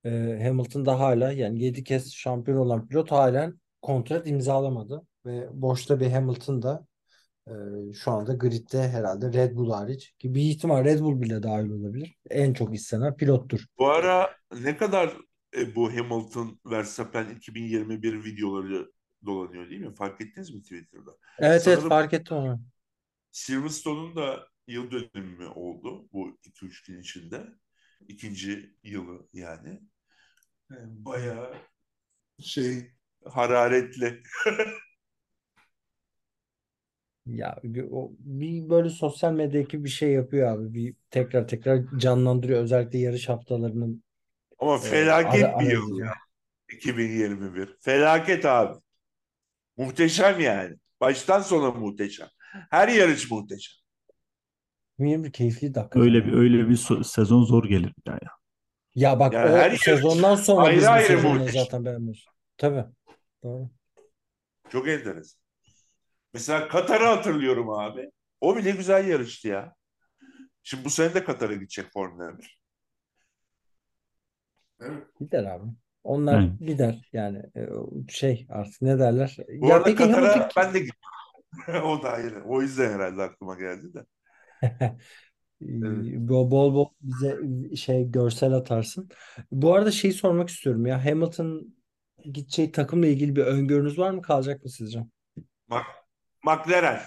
e, 0.05 0.09
Hamilton 0.43 0.85
da 0.85 0.99
hala 0.99 1.31
yani 1.31 1.63
7 1.63 1.83
kez 1.83 2.13
şampiyon 2.13 2.57
olan 2.57 2.87
pilot 2.87 3.11
halen 3.11 3.59
kontrat 3.81 4.27
imzalamadı 4.27 5.07
ve 5.25 5.49
boşta 5.51 5.99
bir 5.99 6.11
Hamilton 6.11 6.61
da 6.61 6.87
e, 7.47 7.53
şu 7.93 8.11
anda 8.11 8.33
gridde 8.33 8.89
herhalde 8.89 9.33
Red 9.33 9.55
Bull 9.55 9.71
hariç 9.71 10.13
ki 10.19 10.35
bir 10.35 10.41
ihtimal 10.41 10.85
Red 10.85 10.99
Bull 10.99 11.21
bile 11.21 11.43
dahil 11.43 11.69
olabilir. 11.69 12.15
En 12.29 12.53
çok 12.53 12.75
istenen 12.75 13.15
pilottur. 13.15 13.65
Bu 13.79 13.89
ara 13.89 14.35
ne 14.61 14.77
kadar 14.77 15.17
e, 15.57 15.75
bu 15.75 15.93
Hamilton 15.93 16.59
Verstappen 16.65 17.29
2021 17.29 18.23
videoları 18.23 18.91
dolanıyor 19.25 19.69
değil 19.69 19.81
mi? 19.81 19.95
Fark 19.95 20.21
ettiniz 20.21 20.53
mi 20.53 20.61
Twitter'da? 20.61 21.11
Evet 21.39 21.51
evet 21.51 21.61
Sanırım 21.61 21.89
fark 21.89 22.13
ettim 22.13 22.37
onu. 22.37 22.61
Silverstone'un 23.31 24.15
da 24.15 24.47
yıl 24.67 24.91
dönümü 24.91 25.47
oldu 25.47 26.07
bu 26.13 26.37
2-3 26.43 26.87
gün 26.87 26.99
içinde. 26.99 27.45
İkinci 28.07 28.75
yılı 28.83 29.27
yani. 29.33 29.81
E, 30.71 30.75
Bayağı 31.05 31.55
şey 32.39 32.91
hararetli. 33.25 34.23
Ya 37.25 37.55
o 37.91 38.11
bir 38.19 38.69
böyle 38.69 38.89
sosyal 38.89 39.33
medyadaki 39.33 39.83
bir 39.83 39.89
şey 39.89 40.11
yapıyor 40.11 40.51
abi. 40.51 40.73
Bir 40.73 40.95
tekrar 41.11 41.47
tekrar 41.47 41.83
canlandırıyor 41.97 42.61
özellikle 42.63 42.99
yarış 42.99 43.29
haftalarının 43.29 44.03
Ama 44.59 44.75
e, 44.75 44.79
ara, 44.79 44.89
felaket 44.89 45.59
bir 45.59 45.71
yıl 45.71 45.99
ya 45.99 46.13
2021. 46.73 47.77
Felaket 47.81 48.45
abi. 48.45 48.79
Muhteşem 49.77 50.39
yani. 50.39 50.75
Baştan 51.01 51.41
sona 51.41 51.71
muhteşem. 51.71 52.27
Her 52.71 52.87
yarış 52.87 53.31
muhteşem. 53.31 53.75
Bilmiyorum 54.99 55.31
keyifliydi 55.31 55.79
hakikaten 55.79 56.01
Öyle 56.01 56.25
bir 56.25 56.33
öyle 56.33 56.69
bir 56.69 56.77
so- 56.77 57.03
sezon 57.03 57.43
zor 57.43 57.63
gelir 57.65 57.93
daha 58.07 58.19
ya. 58.95 59.19
Bak 59.19 59.33
Yani 59.33 59.51
o 59.51 59.57
her 59.57 59.71
sezondan 59.77 60.35
sonra 60.35 60.71
biz 60.71 60.87
ayrı 60.87 60.87
bu 60.87 60.91
ayrı 60.91 61.05
sezonu 61.07 61.33
muhteşem. 61.33 61.63
zaten 61.63 61.85
beğenmiyoruz. 61.85 62.25
Tabii. 62.57 62.85
Doğru. 63.43 63.69
Çok 64.69 64.87
enteresan. 64.87 65.41
Mesela 66.33 66.67
Katar'ı 66.67 67.05
hatırlıyorum 67.05 67.69
abi. 67.69 68.11
O 68.41 68.55
bile 68.57 68.71
güzel 68.71 69.07
yarıştı 69.07 69.47
ya. 69.47 69.75
Şimdi 70.63 70.85
bu 70.85 70.89
sene 70.89 71.13
de 71.13 71.23
Katar'a 71.23 71.53
gidecek 71.53 71.91
Formula 71.93 72.37
1. 72.39 72.59
Evet. 74.79 75.03
Gider 75.19 75.43
abi. 75.43 75.65
Onlar 76.03 76.33
Yani 76.33 76.57
gider 76.59 77.09
yani 77.13 77.37
E, 77.55 77.61
şey 78.09 78.45
artık 78.49 78.81
ne 78.81 78.99
derler? 78.99 79.37
Bu 79.61 79.67
Ya 79.67 79.75
arada 79.75 79.85
peki 79.85 80.03
Hamilton 80.03 80.33
Katar'a 80.33 80.49
ben 80.55 80.73
de 80.73 80.79
gittim. 80.79 81.09
o 81.83 82.03
da 82.03 82.11
ayrı. 82.11 82.43
O 82.45 82.61
yüzden 82.61 82.93
herhalde 82.93 83.21
aklıma 83.21 83.55
geldi 83.55 83.93
de. 83.93 84.05
Ee, 85.61 86.27
Bol 86.27 86.51
bol 86.51 86.73
bol 86.73 86.89
bize 87.01 87.39
şey 87.75 88.11
görsel 88.11 88.53
atarsın. 88.53 89.09
Bu 89.51 89.73
arada 89.73 89.91
şeyi 89.91 90.13
sormak 90.13 90.49
istiyorum 90.49 90.85
ya. 90.85 91.05
Hamilton 91.05 91.75
gideceği 92.23 92.71
takımla 92.71 93.07
ilgili 93.07 93.35
bir 93.35 93.41
öngörünüz 93.41 93.99
var 93.99 94.11
mı? 94.11 94.21
Kalacak 94.21 94.63
mı 94.63 94.69
sizce? 94.69 95.05
Mac 95.67 95.85
McLaren. 96.43 96.99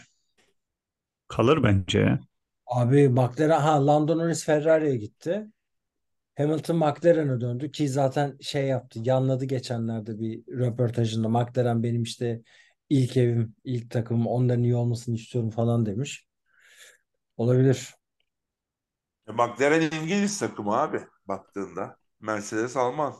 Kalır 1.28 1.62
bence 1.62 1.98
ya. 1.98 2.20
Abi 2.66 3.08
McLaren 3.08 3.60
ha 3.60 3.86
Lando 3.86 4.18
Norris 4.18 4.44
Ferrari'ye 4.44 4.96
gitti. 4.96 5.46
Hamilton 6.34 6.76
McLaren'a 6.76 7.40
döndü 7.40 7.72
ki 7.72 7.88
zaten 7.88 8.38
şey 8.40 8.66
yaptı. 8.66 9.00
Yanladı 9.02 9.44
geçenlerde 9.44 10.20
bir 10.20 10.46
röportajında. 10.58 11.28
McLaren 11.28 11.82
benim 11.82 12.02
işte 12.02 12.42
ilk 12.90 13.16
evim, 13.16 13.54
ilk 13.64 13.90
takımım. 13.90 14.26
Onların 14.26 14.62
iyi 14.62 14.76
olmasını 14.76 15.14
istiyorum 15.14 15.50
falan 15.50 15.86
demiş. 15.86 16.26
Olabilir. 17.36 17.94
E, 19.28 19.32
McLaren 19.32 19.90
İngiliz 20.02 20.38
takımı 20.38 20.72
abi 20.76 21.00
baktığında. 21.28 21.96
Mercedes 22.20 22.76
Alman. 22.76 23.14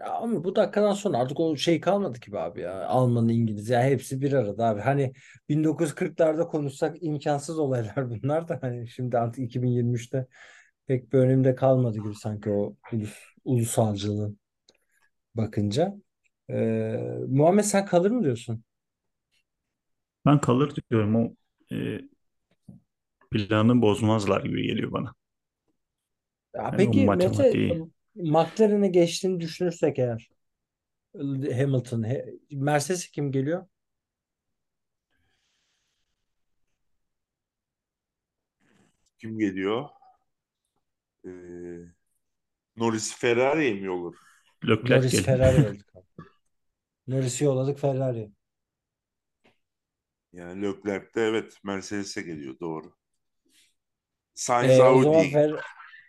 Ya 0.00 0.06
ama 0.14 0.44
bu 0.44 0.56
dakikadan 0.56 0.92
sonra 0.92 1.18
artık 1.18 1.40
o 1.40 1.56
şey 1.56 1.80
kalmadı 1.80 2.20
ki 2.20 2.38
abi 2.38 2.60
ya. 2.60 2.86
Alman, 2.86 3.28
İngiliz 3.28 3.68
ya 3.68 3.82
hepsi 3.82 4.20
bir 4.20 4.32
arada 4.32 4.64
abi. 4.66 4.80
Hani 4.80 5.12
1940'larda 5.48 6.48
konuşsak 6.48 6.96
imkansız 7.02 7.58
olaylar 7.58 8.10
bunlar 8.10 8.48
da 8.48 8.58
hani 8.62 8.88
şimdi 8.88 9.18
artık 9.18 9.44
2023'te 9.44 10.26
pek 10.86 11.12
bir 11.12 11.18
önümde 11.18 11.54
kalmadı 11.54 11.98
gibi 11.98 12.14
sanki 12.14 12.50
o 12.50 12.76
ulus, 12.92 13.18
ulusalcılığın 13.44 14.38
bakınca. 15.34 15.94
Ee, 16.50 16.98
Muhammed 17.28 17.64
sen 17.64 17.86
kalır 17.86 18.10
mı 18.10 18.24
diyorsun? 18.24 18.64
Ben 20.26 20.40
kalır 20.40 20.74
diyorum 20.90 21.16
o 21.16 21.34
e, 21.74 22.00
planı 23.30 23.82
bozmazlar 23.82 24.44
gibi 24.44 24.62
geliyor 24.66 24.92
bana. 24.92 25.14
Ya 26.54 26.72
Yani 26.72 26.88
o 26.88 26.94
peki 26.94 27.10
Mete 27.10 27.56
matematiği. 27.56 27.82
McLaren'e 28.14 28.88
geçtiğini 28.88 29.40
düşünürsek 29.40 29.98
eğer 29.98 30.28
Hamilton, 31.58 32.02
He- 32.04 32.26
Mercedes 32.50 33.10
kim 33.10 33.32
geliyor? 33.32 33.66
Kim 39.18 39.38
geliyor? 39.38 39.88
Ee, 41.24 41.92
Norris 42.76 43.14
Ferrari'ye 43.18 43.74
mi 43.74 43.90
olur? 43.90 44.16
Leclerc 44.64 45.08
Norris 45.08 45.12
geliyor. 45.12 45.26
Ferrari 45.26 45.60
abi. 45.66 45.78
Norris'i 47.06 47.44
yolladık 47.44 47.78
Ferrari. 47.78 48.32
Yani 50.32 50.62
Leclerc 50.62 51.14
de 51.14 51.20
evet 51.22 51.58
Mercedes'e 51.64 52.22
geliyor 52.22 52.58
doğru. 52.60 52.94
Sainz 54.36 54.78
E, 54.78 54.78
gidiyor. 54.78 55.24
Fer 55.24 55.50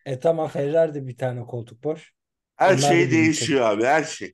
e 0.05 0.19
tamam 0.19 0.47
Ferrari'de 0.47 1.07
bir 1.07 1.17
tane 1.17 1.41
koltuk 1.45 1.83
boş. 1.83 2.13
Her 2.55 2.77
Onlar 2.77 2.81
şey 2.81 3.11
değişiyor 3.11 3.61
abi 3.61 3.83
her 3.85 4.03
şey. 4.03 4.33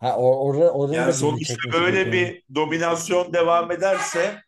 Ha 0.00 0.16
or 0.16 0.34
orada 0.36 0.72
oranın 0.72 0.96
Yani 0.96 1.12
sonuçta 1.12 1.54
böyle 1.72 2.12
bir 2.12 2.42
dominasyon 2.54 3.32
devam 3.32 3.70
ederse 3.70 4.42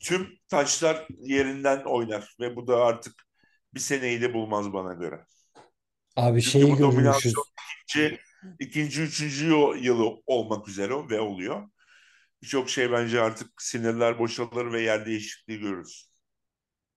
tüm 0.00 0.28
taşlar 0.48 1.08
yerinden 1.18 1.84
oynar 1.84 2.36
ve 2.40 2.56
bu 2.56 2.66
da 2.66 2.84
artık 2.86 3.14
bir 3.74 3.80
seneyi 3.80 4.22
de 4.22 4.34
bulmaz 4.34 4.74
bana 4.74 4.94
göre. 4.94 5.26
Abi 6.16 6.42
Çünkü 6.42 6.58
şeyi 6.58 6.78
bu 6.78 6.78
görmüşüz. 6.90 7.34
ikinci, 7.88 8.20
ikinci 8.58 9.02
üçüncü 9.02 9.46
yıl- 9.46 9.76
yılı 9.76 10.22
olmak 10.26 10.68
üzere 10.68 10.94
ve 11.10 11.20
oluyor. 11.20 11.68
Birçok 12.42 12.70
şey 12.70 12.92
bence 12.92 13.22
artık 13.22 13.62
sinirler 13.62 14.18
boşalır 14.18 14.72
ve 14.72 14.82
yer 14.82 15.06
değişikliği 15.06 15.60
görürüz. 15.60 16.10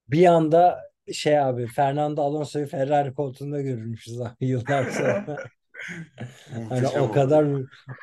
Bir 0.07 0.25
anda 0.25 0.88
şey 1.13 1.39
abi 1.39 1.67
Fernando 1.67 2.21
Alonso'yu 2.21 2.67
Ferrari 2.67 3.13
koltuğunda 3.13 3.61
görürmüşüz 3.61 4.21
abi 4.21 4.35
yıllar 4.47 4.85
sonra. 4.85 5.37
Hani 6.69 6.87
o 6.87 7.11
kadar 7.11 7.45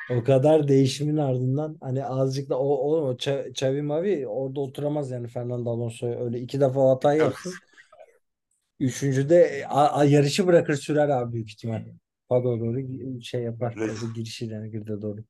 o 0.09 0.23
kadar 0.23 0.67
değişimin 0.67 1.17
ardından 1.17 1.77
hani 1.81 2.05
azıcık 2.05 2.49
da 2.49 2.59
o 2.59 2.67
o 2.91 3.13
Ça- 3.13 3.49
Xavi 3.49 3.81
Mavi 3.81 4.27
orada 4.27 4.59
oturamaz 4.59 5.11
yani 5.11 5.27
Fernando 5.27 5.69
Alonso 5.71 6.07
öyle 6.07 6.39
iki 6.39 6.59
defa 6.61 6.89
hata 6.89 7.13
yapsın. 7.13 7.53
Üçüncüde 8.79 9.65
a- 9.69 9.87
a- 9.99 10.05
yarışı 10.05 10.47
bırakır 10.47 10.75
sürer 10.75 11.09
abi 11.09 11.33
büyük 11.33 11.49
ihtimal. 11.49 11.83
Paddock'a 12.29 12.59
doğru 12.59 13.21
şey 13.21 13.41
yapar. 13.43 13.75
Girişiyle 14.15 14.67
girdi 14.69 14.97
doğru. 15.01 15.23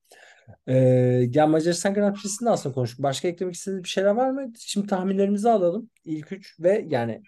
Ee, 0.67 0.75
ya 1.33 1.47
Macaristan 1.47 1.93
Grand 1.93 2.15
Prix'sini 2.15 2.49
aslında 2.49 2.75
konuştuk. 2.75 3.03
Başka 3.03 3.27
eklemek 3.27 3.55
istediğiniz 3.55 3.83
bir 3.83 3.89
şeyler 3.89 4.11
var 4.11 4.31
mı? 4.31 4.53
Şimdi 4.59 4.87
tahminlerimizi 4.87 5.49
alalım. 5.49 5.89
İlk 6.05 6.31
üç 6.31 6.59
ve 6.59 6.85
yani 6.89 7.23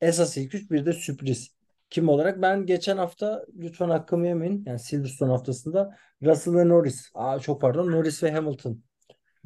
esas 0.00 0.36
ilk 0.36 0.54
üç 0.54 0.70
bir 0.70 0.86
de 0.86 0.92
sürpriz. 0.92 1.54
Kim 1.90 2.08
olarak? 2.08 2.42
Ben 2.42 2.66
geçen 2.66 2.96
hafta 2.96 3.44
lütfen 3.58 3.88
hakkımı 3.90 4.26
yemeyin. 4.26 4.64
Yani 4.66 4.78
Silverstone 4.78 5.30
haftasında 5.30 5.96
Russell 6.22 6.54
ve 6.54 6.68
Norris. 6.68 7.10
Aa, 7.14 7.38
çok 7.38 7.60
pardon. 7.60 7.92
Norris 7.92 8.22
ve 8.22 8.30
Hamilton 8.32 8.82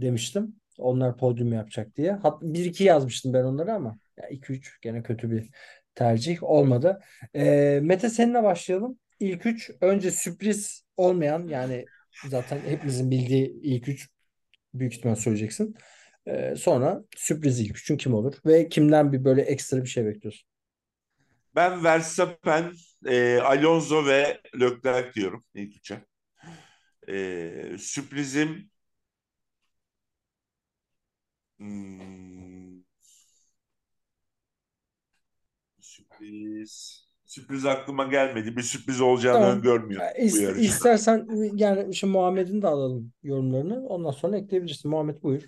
demiştim. 0.01 0.57
Onlar 0.79 1.17
podyum 1.17 1.53
yapacak 1.53 1.97
diye. 1.97 2.13
Hat 2.13 2.43
1-2 2.43 2.85
yazmıştım 2.85 3.33
ben 3.33 3.45
onları 3.45 3.73
ama 3.75 3.99
ya 4.17 4.29
2-3 4.29 4.79
gene 4.83 5.03
kötü 5.03 5.31
bir 5.31 5.51
tercih 5.95 6.43
olmadı. 6.43 7.01
Ee, 7.35 7.81
Mete 7.83 8.11
seninle 8.11 8.43
başlayalım. 8.43 8.99
İlk 9.21 9.47
3 9.47 9.71
önce 9.81 10.11
sürpriz 10.11 10.83
olmayan 10.97 11.49
yani 11.49 11.85
zaten 12.29 12.61
hepimizin 12.67 13.11
bildiği 13.11 13.61
ilk 13.63 13.89
3 13.89 14.11
büyük 14.75 14.95
ihtimal 14.95 15.15
söyleyeceksin. 15.15 15.75
Ee, 16.29 16.55
sonra 16.57 17.05
sürpriz 17.17 17.61
ilk 17.61 17.79
üçün 17.79 17.97
kim 17.97 18.15
olur 18.15 18.35
ve 18.47 18.69
kimden 18.69 19.13
bir 19.13 19.25
böyle 19.25 19.43
ekstra 19.43 19.83
bir 19.83 19.89
şey 19.89 20.07
bekliyorsun? 20.07 20.49
Ben 21.55 21.85
Verstappen, 21.85 22.73
e, 23.07 23.39
Alonso 23.41 24.07
ve 24.07 24.41
Leclerc 24.61 25.15
diyorum 25.15 25.45
ilk 25.55 25.77
üçe. 25.77 26.05
E, 27.09 27.77
sürprizim 27.79 28.71
hmm, 31.59 32.83
sürpriz 35.81 37.05
sürpriz 37.25 37.67
aklıma 37.67 38.05
gelmedi. 38.05 38.57
Bir 38.57 38.63
sürpriz 38.63 39.01
olacağını 39.01 39.45
Tamam. 39.45 39.57
öngörmüyorum 39.57 39.99
Ya, 39.99 40.13
bu 40.31 40.39
is- 40.39 40.41
yarışta. 40.41 40.69
istersen 40.69 41.29
yani 41.57 41.95
şimdi 41.95 42.13
Muhammed'in 42.13 42.63
de 42.63 42.67
alalım 42.67 43.13
yorumlarını. 43.23 43.87
Ondan 43.89 44.11
sonra 44.11 44.37
ekleyebilirsin. 44.39 44.91
Muhammed 44.91 45.23
buyur. 45.23 45.43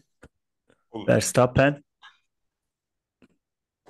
Olur. 0.91 1.09
Verstappen, 1.09 1.85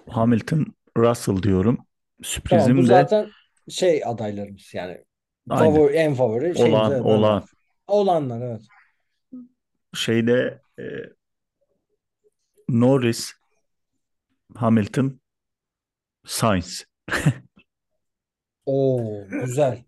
Hamilton, 0.09 0.67
Russell 0.97 1.43
diyorum. 1.43 1.77
Tamam 1.77 1.87
bu 2.21 2.25
Sürprizim 2.25 2.79
de 2.79 2.83
zaten 2.83 3.31
şey 3.69 4.03
adaylarımız 4.05 4.75
yani 4.75 5.05
favori 5.49 5.95
en 5.95 6.15
favori 6.15 6.57
şeyimiz 6.57 6.75
Olan, 6.75 6.91
de 6.93 7.01
olan. 7.03 7.45
olanlar 7.87 8.41
evet. 8.43 8.63
Şeyde 9.95 10.61
e, 10.79 10.85
Norris, 12.69 13.33
Hamilton, 14.57 15.21
Sainz. 16.27 16.85
Oo 18.67 19.25
güzel. 19.31 19.85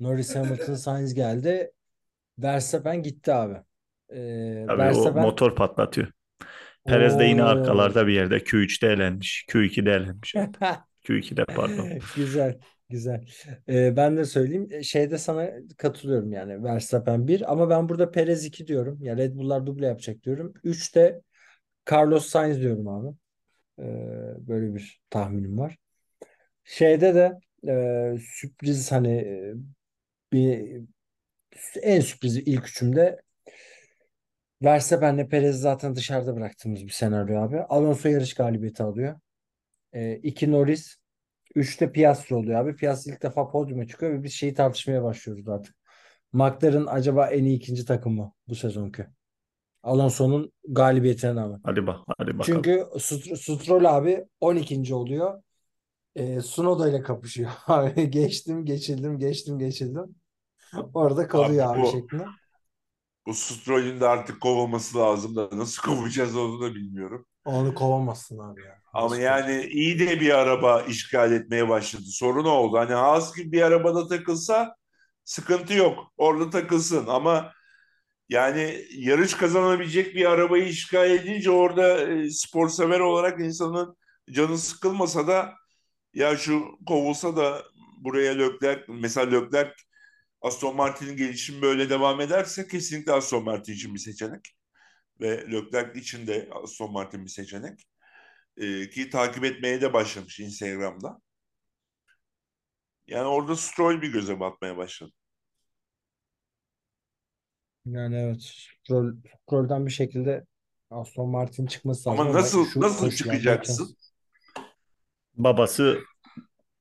Norris 0.00 0.36
Hamilton 0.36 0.74
Sainz 0.74 1.14
geldi. 1.14 1.72
Verstappen 2.38 3.02
gitti 3.02 3.32
abi. 3.32 3.54
Ee, 4.10 4.64
Tabii 4.68 4.74
o 4.74 4.78
Verstappen 4.78 5.22
motor 5.22 5.56
patlatıyor. 5.56 6.12
Perez 6.84 7.18
de 7.18 7.24
yine 7.24 7.42
arkalarda 7.42 8.06
bir 8.06 8.12
yerde. 8.12 8.36
Q3'te 8.36 8.86
elenmiş. 8.86 9.46
Q2'de 9.48 9.90
elenmiş. 9.90 10.34
Evet. 10.36 10.56
Q2'de 11.04 11.44
pardon. 11.44 11.88
Güzel, 12.16 12.58
güzel. 12.90 13.24
Ee, 13.68 13.96
ben 13.96 14.16
de 14.16 14.24
söyleyeyim. 14.24 14.68
Ee, 14.70 14.82
Şeyde 14.82 15.18
sana 15.18 15.50
katılıyorum 15.78 16.32
yani. 16.32 16.64
Verstappen 16.64 17.28
1 17.28 17.52
ama 17.52 17.70
ben 17.70 17.88
burada 17.88 18.10
Perez 18.10 18.44
2 18.44 18.66
diyorum. 18.66 18.98
Ya 19.02 19.16
Red 19.16 19.34
Bull'lar 19.36 19.66
duble 19.66 19.86
yapacak 19.86 20.22
diyorum. 20.22 20.52
3 20.64 20.94
de 20.94 21.22
Carlos 21.92 22.26
Sainz 22.26 22.60
diyorum 22.60 22.88
abi. 22.88 23.16
Ee, 23.78 23.84
böyle 24.48 24.74
bir 24.74 25.00
tahminim 25.10 25.58
var. 25.58 25.76
Şeyde 26.64 27.14
de 27.14 27.32
e, 27.68 28.18
sürpriz 28.18 28.92
hani 28.92 29.12
e, 29.12 29.54
bir 30.32 30.82
en 31.82 32.00
sürprizi 32.00 32.40
ilk 32.42 32.68
üçümde 32.68 33.22
Verstappen'le 34.62 35.28
Perez 35.28 35.60
zaten 35.60 35.96
dışarıda 35.96 36.36
bıraktığımız 36.36 36.84
bir 36.84 36.90
senaryo 36.90 37.40
abi. 37.40 37.60
Alonso 37.60 38.08
yarış 38.08 38.34
galibiyeti 38.34 38.82
alıyor. 38.82 39.20
E, 39.92 40.16
iki 40.16 40.50
Norris. 40.50 40.96
Üçte 41.54 41.92
Piastri 41.92 42.34
oluyor 42.34 42.60
abi. 42.60 42.76
Piastri 42.76 43.12
ilk 43.12 43.22
defa 43.22 43.50
podyuma 43.50 43.86
çıkıyor 43.86 44.12
ve 44.12 44.22
biz 44.22 44.32
şeyi 44.32 44.54
tartışmaya 44.54 45.02
başlıyoruz 45.02 45.48
artık. 45.48 45.74
McLaren 46.32 46.86
acaba 46.86 47.26
en 47.26 47.44
iyi 47.44 47.56
ikinci 47.56 47.84
takım 47.84 48.14
mı 48.14 48.32
bu 48.48 48.54
sezonki? 48.54 49.06
Alonso'nun 49.82 50.52
galibiyetine 50.68 51.34
rağmen. 51.34 51.60
Hadi 51.64 51.86
bak, 51.86 52.00
hadi 52.18 52.38
bakalım. 52.38 52.62
Çünkü 52.62 52.70
Str- 52.94 53.36
Stroll 53.36 53.84
abi 53.84 54.24
12. 54.40 54.94
oluyor. 54.94 55.42
E, 56.16 56.38
Tsunoda 56.38 56.88
ile 56.88 57.02
kapışıyor. 57.02 57.50
Abi 57.66 58.10
geçtim, 58.10 58.64
geçildim, 58.64 59.18
geçtim, 59.18 59.58
geçildim. 59.58 60.14
Orada 60.94 61.28
kalıyor 61.28 61.66
Abi 61.66 61.80
abi 61.80 61.82
bu 61.82 61.86
şeklinde. 61.86 62.24
Bu 63.26 63.34
Stroll'ün 63.34 64.00
de 64.00 64.08
artık 64.08 64.40
kovulması 64.40 64.98
lazım 64.98 65.36
da 65.36 65.48
nasıl 65.52 65.82
kovacağız 65.82 66.36
onu 66.36 66.60
da 66.60 66.74
bilmiyorum. 66.74 67.26
Onu 67.44 67.74
kovamazsın 67.74 68.38
abi 68.38 68.62
ya. 68.62 68.82
Ama 68.92 69.06
Nasıl 69.06 69.22
yani 69.22 69.62
iyi 69.64 69.98
de 69.98 70.20
bir 70.20 70.30
araba 70.38 70.82
işgal 70.82 71.32
etmeye 71.32 71.68
başladı. 71.68 72.04
Sorun 72.06 72.44
oldu. 72.44 72.78
Hani 72.78 72.92
Haas 72.94 73.36
gibi 73.36 73.52
bir 73.52 73.62
arabada 73.62 74.08
takılsa 74.08 74.76
sıkıntı 75.24 75.74
yok. 75.74 76.12
Orada 76.16 76.50
takılsın 76.50 77.06
ama 77.06 77.52
yani 78.28 78.84
yarış 78.96 79.34
kazanabilecek 79.34 80.14
bir 80.14 80.26
arabayı 80.30 80.64
işgal 80.68 81.10
edince 81.10 81.50
orada 81.50 82.00
e, 82.12 82.30
spor 82.30 82.68
sever 82.68 83.00
olarak 83.00 83.40
insanın 83.40 83.96
canı 84.30 84.58
sıkılmasa 84.58 85.26
da 85.28 85.54
ya 86.14 86.36
şu 86.36 86.64
kovulsa 86.86 87.36
da 87.36 87.62
buraya 87.98 88.32
Leclerc 88.32 88.84
mesela 88.88 89.30
Leclerc 89.30 89.72
Aston 90.42 90.76
Martin'in 90.76 91.16
gelişimi 91.16 91.62
böyle 91.62 91.90
devam 91.90 92.20
ederse 92.20 92.66
kesinlikle 92.66 93.12
Aston 93.12 93.44
Martin 93.44 93.72
için 93.72 93.94
bir 93.94 93.98
seçenek. 93.98 94.56
Ve 95.20 95.52
Leclerc 95.52 96.00
için 96.00 96.26
de 96.26 96.48
Aston 96.62 96.92
Martin 96.92 97.24
bir 97.24 97.30
seçenek. 97.30 97.86
Ee, 98.56 98.90
ki 98.90 99.10
takip 99.10 99.44
etmeye 99.44 99.80
de 99.80 99.92
başlamış 99.92 100.40
Instagram'da. 100.40 101.18
Yani 103.06 103.26
orada 103.26 103.56
Stroll 103.56 104.02
bir 104.02 104.12
göze 104.12 104.40
batmaya 104.40 104.76
başladı. 104.76 105.12
Yani 107.86 108.16
evet. 108.16 108.42
Stroll, 108.42 109.14
Stroll'den 109.42 109.86
bir 109.86 109.92
şekilde 109.92 110.46
Aston 110.90 111.28
Martin 111.28 111.66
çıkması 111.66 112.08
lazım. 112.08 112.20
Ama 112.20 112.32
nasıl 112.32 112.66
nasıl 112.80 113.10
çıkacaksın? 113.10 113.96
Babası 115.34 116.00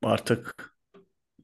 artık 0.04 0.71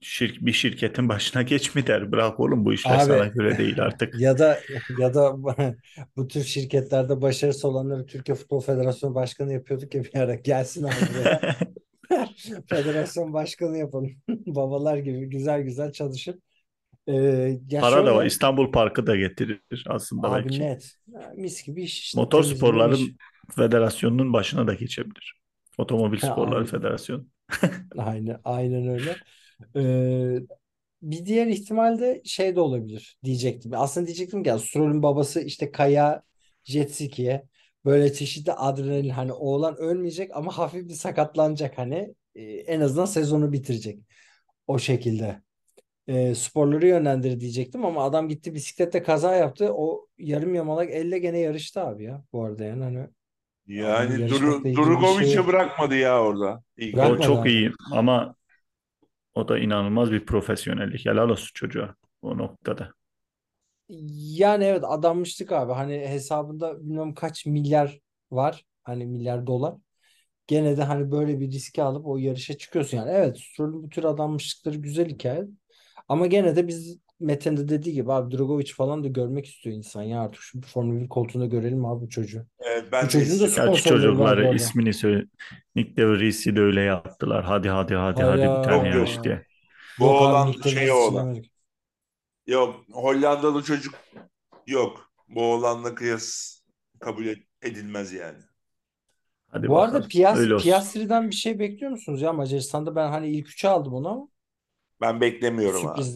şir 0.00 0.46
bir 0.46 0.52
şirketin 0.52 1.08
başına 1.08 1.42
geç 1.42 1.74
mi 1.74 1.86
der. 1.86 2.12
Bırak 2.12 2.40
oğlum 2.40 2.64
bu 2.64 2.72
işler 2.72 2.98
Abi 2.98 2.98
sana 2.98 3.26
göre 3.26 3.58
değil 3.58 3.82
artık. 3.82 4.14
ya 4.14 4.38
da 4.38 4.58
ya 4.88 5.14
da 5.14 5.36
bu 6.16 6.28
tür 6.28 6.44
şirketlerde 6.44 7.22
başarısı 7.22 7.68
olanları 7.68 8.06
Türkiye 8.06 8.34
Futbol 8.34 8.60
Federasyonu 8.60 9.14
Başkanı 9.14 9.52
yapıyorduk 9.52 9.94
ya 9.94 10.04
bir 10.04 10.14
ara 10.14 10.34
gelsin 10.34 10.82
abi 10.84 10.94
buraya. 11.14 11.40
Federasyon 12.68 13.32
başkanı 13.32 13.78
yapalım. 13.78 14.10
Babalar 14.28 14.96
gibi 14.96 15.26
güzel 15.26 15.62
güzel 15.62 15.92
çalışıp 15.92 16.42
ee, 17.06 17.12
ya 17.70 17.80
Para 17.80 18.06
da 18.06 18.14
var. 18.14 18.26
İstanbul 18.26 18.72
Parkı 18.72 19.06
da 19.06 19.16
getirir 19.16 19.84
aslında 19.86 20.28
abi 20.28 20.42
belki. 20.44 20.60
net 20.60 20.96
mis 21.36 21.62
gibi 21.62 21.82
iş 21.82 22.00
işte 22.00 22.20
Motor 22.20 22.42
Sporların 22.42 22.94
iş. 22.94 23.16
Federasyonu'nun 23.56 24.32
başına 24.32 24.66
da 24.66 24.74
geçebilir. 24.74 25.34
Otomobil 25.78 26.18
Ha, 26.20 26.26
Sporları 26.32 26.64
Federasyonu. 26.64 27.26
aynen, 27.96 28.40
aynen 28.44 28.88
öyle. 28.88 29.16
Ee, 29.76 30.38
bir 31.02 31.26
diğer 31.26 31.46
ihtimal 31.46 31.98
de 31.98 32.22
şey 32.24 32.56
de 32.56 32.60
olabilir 32.60 33.18
diyecektim. 33.24 33.72
Aslında 33.74 34.06
diyecektim 34.06 34.42
ki 34.42 34.48
ya 34.48 34.58
Stroll'ün 34.58 35.02
babası 35.02 35.40
işte 35.40 35.72
kaya 35.72 36.22
jet 36.64 36.94
ski'ye 36.94 37.44
böyle 37.84 38.12
çeşitli 38.12 38.52
adrenalin 38.52 39.08
hani 39.08 39.32
oğlan 39.32 39.76
ölmeyecek 39.76 40.36
ama 40.36 40.58
hafif 40.58 40.88
bir 40.88 40.94
sakatlanacak 40.94 41.78
hani 41.78 42.14
Ee, 42.34 42.42
en 42.44 42.80
azından 42.80 43.04
sezonu 43.04 43.52
bitirecek 43.52 43.98
o 44.66 44.78
şekilde. 44.78 45.42
Ee, 46.08 46.34
sporları 46.34 46.86
yönlendir 46.88 47.40
diyecektim 47.40 47.84
ama 47.84 48.04
adam 48.04 48.28
gitti 48.28 48.54
bisiklette 48.54 49.02
kaza 49.02 49.34
yaptı. 49.36 49.72
O 49.74 50.08
yarım 50.18 50.54
yamalak 50.54 50.90
elle 50.90 51.18
gene 51.18 51.38
yarıştı 51.40 51.80
abi 51.82 52.04
ya 52.04 52.24
bu 52.32 52.44
arada 52.44 52.64
yani 52.64 52.84
hani 52.84 53.08
Yani 53.66 54.26
şey 55.04 55.32
Drugovic'i 55.32 55.46
yok. 55.46 55.46
bırakmadı 55.46 55.96
ya 55.96 56.22
orada. 56.22 56.62
İlk 56.76 57.02
O 57.02 57.20
çok 57.20 57.46
abi. 57.46 57.46
iyi 57.46 57.72
ama 57.92 58.34
o 59.38 59.48
da 59.48 59.58
inanılmaz 59.58 60.12
bir 60.12 60.26
profesyonellik. 60.26 61.06
Helal 61.06 61.28
olsun 61.28 61.50
çocuğa 61.54 61.94
o 62.22 62.38
noktada. 62.38 62.92
Yani 63.88 64.64
evet 64.64 64.84
adanmıştık 64.86 65.52
abi. 65.52 65.72
Hani 65.72 65.98
hesabında 66.08 66.80
bilmem 66.80 67.14
kaç 67.14 67.46
milyar 67.46 68.00
var. 68.30 68.64
Hani 68.84 69.06
milyar 69.06 69.46
dolar. 69.46 69.74
Gene 70.46 70.76
de 70.76 70.84
hani 70.84 71.12
böyle 71.12 71.40
bir 71.40 71.52
riski 71.52 71.82
alıp 71.82 72.06
o 72.06 72.18
yarışa 72.18 72.58
çıkıyorsun 72.58 72.96
yani. 72.96 73.10
Evet 73.10 73.38
Stroll'ün 73.40 73.82
bu 73.82 73.88
tür 73.88 74.04
adanmışlıkları 74.04 74.76
güzel 74.76 75.08
hikaye. 75.08 75.44
Ama 76.08 76.26
gene 76.26 76.56
de 76.56 76.68
biz 76.68 76.98
Mete'nin 77.20 77.56
de 77.56 77.68
dediği 77.68 77.92
gibi 77.94 78.12
abi 78.12 78.36
Drogovic 78.38 78.72
falan 78.72 79.04
da 79.04 79.08
görmek 79.08 79.46
istiyor 79.46 79.76
insan 79.76 80.02
ya 80.02 80.20
artık 80.20 80.42
şu 80.42 80.60
Formula 80.60 81.00
1 81.00 81.08
koltuğunda 81.08 81.46
görelim 81.46 81.84
abi 81.86 82.04
bu 82.04 82.08
çocuğu. 82.08 82.46
Evet, 82.60 82.84
Bu 82.84 82.92
ben 82.92 83.06
de 83.06 83.10
çocuğun 83.10 83.40
da 83.40 84.18
bu 84.18 84.24
çocukları 84.24 84.44
arada. 84.44 84.54
ismini 84.54 84.94
söyle. 84.94 85.24
Nick 85.76 85.96
De 85.96 86.06
Vries'i 86.08 86.56
de 86.56 86.60
öyle 86.60 86.80
yaptılar. 86.80 87.44
Hadi 87.44 87.68
hadi 87.68 87.94
hadi 87.94 88.22
hadi 88.22 88.42
bir 88.42 88.62
tane 88.62 88.88
Yok 88.88 88.94
yok. 88.94 89.08
yarış 89.08 89.24
diye. 89.24 89.46
Bu 89.98 90.04
Yok 90.04 90.64
de 90.64 90.68
şey 90.68 90.88
çizemedik. 90.90 91.52
Yok 92.46 92.84
Hollandalı 92.92 93.62
çocuk 93.62 93.94
yok. 94.66 95.10
Bu 95.28 95.42
oğlanla 95.52 95.94
kıyas 95.94 96.58
kabul 97.00 97.26
ed- 97.26 97.44
edilmez 97.62 98.12
yani. 98.12 98.38
Hadi 99.48 99.68
Bu 99.68 99.78
arada 99.78 99.92
bakalım. 99.92 100.08
Pias 100.08 100.38
Öyle 100.38 100.54
olsun. 100.54 100.68
Piastri'den 100.70 101.30
bir 101.30 101.34
şey 101.34 101.58
bekliyor 101.58 101.90
musunuz 101.90 102.22
ya 102.22 102.32
Macaristan'da? 102.32 102.96
Ben 102.96 103.08
hani 103.10 103.28
ilk 103.28 103.48
üçe 103.48 103.68
aldım 103.68 103.94
onu 103.94 104.08
ama 104.08 104.28
Ben 105.00 105.20
beklemiyorum 105.20 105.86
abi. 105.86 106.10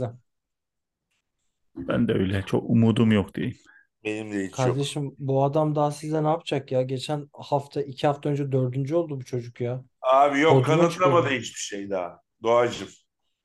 Ben 1.77 2.09
de 2.09 2.13
öyle. 2.13 2.43
Çok 2.47 2.71
umudum 2.71 3.13
yok 3.13 3.35
diyeyim. 3.35 3.57
Benim 4.05 4.33
de 4.33 4.47
hiç 4.47 4.67
yok. 4.67 4.77
Kardeşim 4.77 5.15
bu 5.19 5.45
adam 5.45 5.75
daha 5.75 5.91
size 5.91 6.25
ne 6.25 6.29
yapacak 6.29 6.73
ya? 6.73 6.83
Geçen 6.83 7.29
hafta 7.33 7.83
iki 7.83 8.07
hafta 8.07 8.29
önce 8.29 8.53
dördüncü 8.53 8.95
oldu 8.95 9.21
bu 9.21 9.25
çocuk 9.25 9.61
ya. 9.61 9.85
Abi 10.03 10.41
yok 10.41 10.65
Podyuma 10.65 10.67
kanıtlamadı 10.67 11.23
çıkıyor. 11.23 11.41
hiçbir 11.41 11.61
şey 11.61 11.91
daha. 11.91 12.21
Doğacığım. 12.43 12.89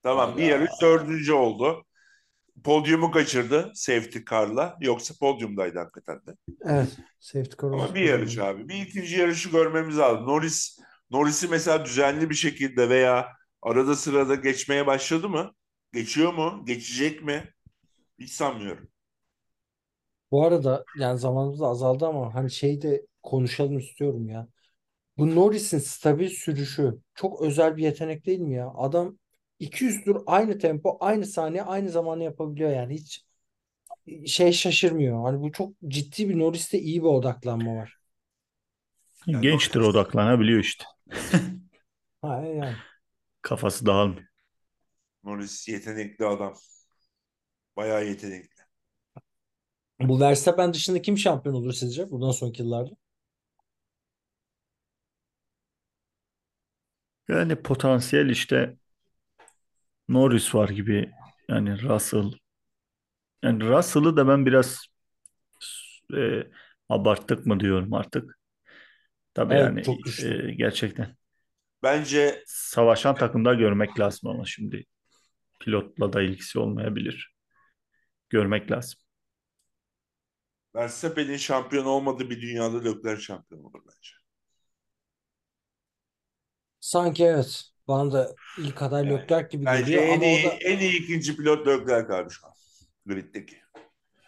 Tamam 0.04 0.38
bir 0.38 0.44
yarış 0.44 0.72
dördüncü 0.82 1.34
oldu. 1.34 1.86
Podyumu 2.64 3.12
kaçırdı 3.12 3.72
safety 3.76 4.20
car'la. 4.32 4.78
Yoksa 4.82 5.14
podyumdaydı 5.22 5.80
hakikaten 5.80 6.18
de. 6.28 6.36
Evet. 6.66 6.98
Safety 7.20 7.56
car 7.62 7.72
Ama 7.72 7.84
olsun 7.84 7.96
bir 7.96 8.02
yarış 8.02 8.38
abi. 8.38 8.70
Bir 8.70 8.76
ikinci 8.76 9.20
yarışı 9.20 9.50
görmemiz 9.50 9.98
lazım. 9.98 10.28
Norris 10.28 10.80
Norris'i 11.12 11.48
mesela 11.48 11.86
düzenli 11.86 12.30
bir 12.30 12.36
şekilde 12.36 12.90
veya 12.90 13.28
arada 13.62 13.96
sırada 13.96 14.36
geçmeye 14.36 14.88
başladı 14.88 15.30
mı? 15.30 15.52
Geçiyor 15.94 16.34
mu? 16.34 16.64
Geçecek 16.68 17.24
mi? 17.24 17.54
Hiç 18.20 18.32
sanmıyorum. 18.32 18.90
Bu 20.32 20.46
arada 20.46 20.86
yani 20.94 21.20
zamanımız 21.20 21.60
da 21.60 21.68
azaldı 21.68 22.06
ama 22.06 22.36
hani 22.36 22.52
şey 22.52 22.82
de 22.82 23.06
konuşalım 23.24 23.78
istiyorum 23.78 24.30
ya. 24.30 24.48
Bu 25.18 25.36
Norris'in 25.36 25.80
stabil 25.80 26.30
sürüşü 26.30 27.00
çok 27.16 27.42
özel 27.42 27.78
bir 27.78 27.84
yetenek 27.84 28.26
değil 28.26 28.40
mi 28.40 28.56
ya? 28.56 28.72
Adam 28.76 29.20
200 29.60 30.06
tur 30.06 30.24
aynı 30.28 30.60
tempo, 30.60 30.98
aynı 31.02 31.26
saniye, 31.26 31.64
aynı 31.64 31.90
zamanı 31.92 32.24
yapabiliyor 32.24 32.72
yani 32.72 32.96
hiç 32.96 33.26
şey 34.28 34.52
şaşırmıyor. 34.52 35.24
Hani 35.24 35.42
bu 35.42 35.52
çok 35.52 35.74
ciddi 35.88 36.30
bir 36.30 36.40
Norris'te 36.40 36.80
iyi 36.80 37.02
bir 37.02 37.08
odaklanma 37.08 37.76
var. 37.76 37.98
Yani 39.26 39.42
Gençtir 39.42 39.80
Norris, 39.80 39.82
odaklanabiliyor 39.82 40.60
işte. 40.60 40.84
Ha 42.22 42.42
yani. 42.46 42.84
Kafası 43.42 43.86
dağılmıyor. 43.86 44.28
Norris 45.24 45.68
yetenekli 45.68 46.26
adam. 46.26 46.54
Bayağı 47.78 48.06
yetenekli. 48.06 48.64
Bu 50.00 50.20
Verstappen 50.20 50.74
dışında 50.74 51.02
kim 51.02 51.18
şampiyon 51.18 51.56
olur 51.56 51.74
sizce 51.74 52.12
bundan 52.12 52.32
sonraki 52.32 52.62
yıllarda? 52.62 52.92
Yani 57.28 57.56
potansiyel 57.56 58.30
işte 58.30 58.78
Norris 60.10 60.56
var 60.56 60.70
gibi. 60.70 61.12
Yani 61.50 61.82
Russell. 61.84 62.32
Yani 63.44 63.64
Russell'ı 63.64 64.18
da 64.18 64.28
ben 64.28 64.46
biraz 64.46 64.88
e, 66.18 66.44
abarttık 66.90 67.46
mı 67.46 67.60
diyorum 67.60 67.94
artık. 67.94 68.40
Tabii 69.34 69.54
Evet 69.54 69.66
yani 69.66 69.86
çok 69.86 70.04
güçlü. 70.04 70.50
e, 70.50 70.54
gerçekten 70.56 71.16
Bence 71.84 72.44
savaşan 72.46 73.16
takımda 73.16 73.54
görmek 73.54 74.00
lazım 74.00 74.30
ama 74.30 74.46
şimdi 74.46 74.84
pilotla 75.60 76.14
da 76.14 76.22
ilgisi 76.22 76.60
olmayabilir. 76.60 77.37
Görmek 78.30 78.72
lazım. 78.72 79.00
Verstappen'in 80.76 81.38
şampiyon 81.38 81.86
olmadığı 81.86 82.30
bir 82.30 82.42
dünyada 82.42 82.84
Leclerc 82.84 83.22
şampiyon 83.22 83.64
olur 83.64 83.82
bence. 83.88 84.12
Sanki 86.80 87.24
evet. 87.26 87.64
Bana 87.88 88.12
da 88.12 88.38
ilk 88.56 88.82
aday 88.82 89.10
Yani 89.10 89.10
Leclerc 89.10 89.48
gibi 89.58 89.66
bence 89.66 89.70
geliyor 89.70 90.08
en 90.08 90.10
ama 90.10 90.22
iyi 90.22 90.40
o 90.40 90.44
da 90.44 90.60
en 90.62 90.80
iyi 90.80 91.04
ikinci 91.04 91.38
pilot 91.38 91.68
Leclerc 91.68 92.14
abi 92.14 92.30
şu 92.30 92.48
an. 92.48 92.54
Grid'deki. 93.06 93.58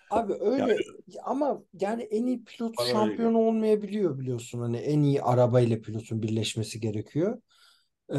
abi 0.10 0.34
Yani 0.58 0.74
öyle 0.74 0.84
ama 1.24 1.64
yani 1.82 2.04
en 2.04 2.26
iyi 2.26 2.44
pilot 2.46 2.80
şampiyon 2.80 3.34
olmayabiliyor 3.34 4.20
biliyorsun. 4.20 4.60
Hani 4.62 4.78
en 4.78 5.02
iyi 5.04 5.22
arabayla 5.22 5.82
pilotun 5.82 6.24
birleşmesi 6.24 6.80
gerekiyor. 6.80 7.42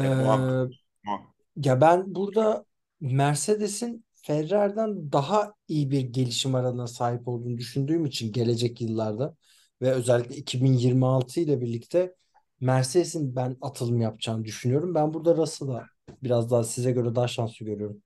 E, 0.01 0.07
muhakkak. 0.09 0.59
Ee, 0.63 0.67
muhakkak. 1.03 1.35
ya 1.57 1.81
ben 1.81 2.15
burada 2.15 2.65
Mercedes'in 3.01 4.05
Ferrari'den 4.21 5.11
daha 5.11 5.53
iyi 5.67 5.91
bir 5.91 6.01
gelişim 6.01 6.55
aralığına 6.55 6.87
sahip 6.87 7.27
olduğunu 7.27 7.57
düşündüğüm 7.57 8.05
için 8.05 8.31
gelecek 8.31 8.81
yıllarda 8.81 9.35
ve 9.81 9.91
özellikle 9.91 10.35
2026 10.35 11.39
ile 11.39 11.61
birlikte 11.61 12.15
Mercedes'in 12.59 13.35
ben 13.35 13.57
atılım 13.61 14.01
yapacağını 14.01 14.45
düşünüyorum. 14.45 14.95
Ben 14.95 15.13
burada 15.13 15.35
Russell'a 15.37 15.89
biraz 16.23 16.51
daha 16.51 16.63
size 16.63 16.91
göre 16.91 17.15
daha 17.15 17.27
şanslı 17.27 17.65
görüyorum. 17.65 18.01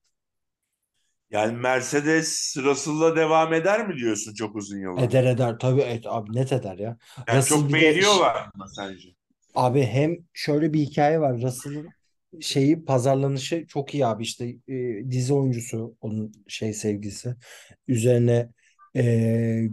Yani 1.30 1.58
Mercedes 1.58 2.56
Russell'la 2.58 3.16
devam 3.16 3.54
eder 3.54 3.88
mi 3.88 3.96
diyorsun 3.98 4.34
çok 4.34 4.56
uzun 4.56 4.78
yıllar? 4.80 5.06
Eder 5.06 5.24
eder 5.26 5.60
tabii 5.60 5.82
et, 5.82 6.06
abi 6.08 6.34
net 6.36 6.52
eder 6.54 6.78
ya. 6.78 6.98
Yani 7.28 7.44
Russell 7.44 7.46
çok 7.46 7.74
de 7.74 7.74
beğeniyorlar 7.74 8.50
mı 8.56 8.66
sence? 8.76 9.10
Abi 9.56 9.84
hem 9.84 10.18
şöyle 10.34 10.74
bir 10.74 10.80
hikaye 10.80 11.20
var. 11.22 11.42
Russell'ın 11.42 11.96
şeyi 12.42 12.86
pazarlanışı 12.86 13.66
çok 13.68 13.94
iyi 13.94 14.06
abi 14.06 14.24
işte 14.24 14.46
e, 14.68 15.12
dizi 15.12 15.34
oyuncusu 15.34 15.98
onun 16.02 16.32
şey 16.48 16.74
sevgisi 16.74 17.36
üzerine 17.88 18.50
e, 18.96 19.70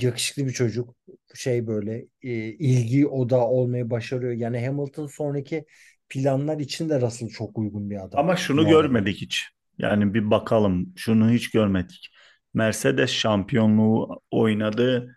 yakışıklı 0.00 0.46
bir 0.46 0.52
çocuk 0.52 0.94
şey 1.34 1.66
böyle 1.66 2.06
e, 2.22 2.30
ilgi 2.48 3.06
odağı 3.06 3.44
olmayı 3.46 3.90
başarıyor. 3.90 4.32
Yani 4.32 4.66
Hamilton 4.66 5.06
sonraki 5.06 5.64
planlar 6.08 6.58
için 6.58 6.88
de 6.88 7.00
Russell 7.00 7.28
çok 7.28 7.58
uygun 7.58 7.90
bir 7.90 8.04
adam 8.04 8.20
Ama 8.20 8.36
şunu 8.36 8.60
arada. 8.60 8.70
görmedik 8.70 9.16
hiç. 9.20 9.44
Yani 9.78 10.14
bir 10.14 10.30
bakalım. 10.30 10.92
Şunu 10.96 11.30
hiç 11.30 11.50
görmedik. 11.50 12.08
Mercedes 12.54 13.10
şampiyonluğu 13.10 14.22
oynadı. 14.30 15.16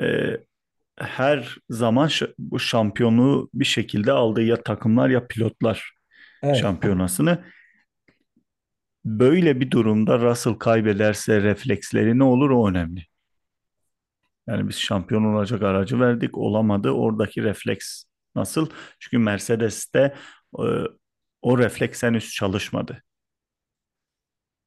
Ee, 0.00 0.36
her 0.98 1.56
zaman 1.70 2.10
bu 2.38 2.60
şampiyonluğu 2.60 3.50
bir 3.54 3.64
şekilde 3.64 4.12
aldı. 4.12 4.42
Ya 4.42 4.62
takımlar 4.62 5.10
ya 5.10 5.26
pilotlar 5.26 5.92
Evet. 6.42 6.56
şampiyonasını. 6.56 7.44
Böyle 9.04 9.60
bir 9.60 9.70
durumda 9.70 10.18
Russell 10.18 10.54
kaybederse 10.54 11.42
refleksleri 11.42 12.18
ne 12.18 12.24
olur 12.24 12.50
o 12.50 12.68
önemli. 12.68 13.04
Yani 14.48 14.68
biz 14.68 14.76
şampiyon 14.78 15.24
olacak 15.24 15.62
aracı 15.62 16.00
verdik, 16.00 16.38
olamadı. 16.38 16.90
Oradaki 16.90 17.42
refleks 17.42 18.04
nasıl? 18.34 18.70
Çünkü 18.98 19.18
Mercedes'te 19.18 20.14
e, 20.58 20.64
o 21.42 21.58
refleks 21.58 22.02
henüz 22.02 22.30
çalışmadı. 22.32 23.02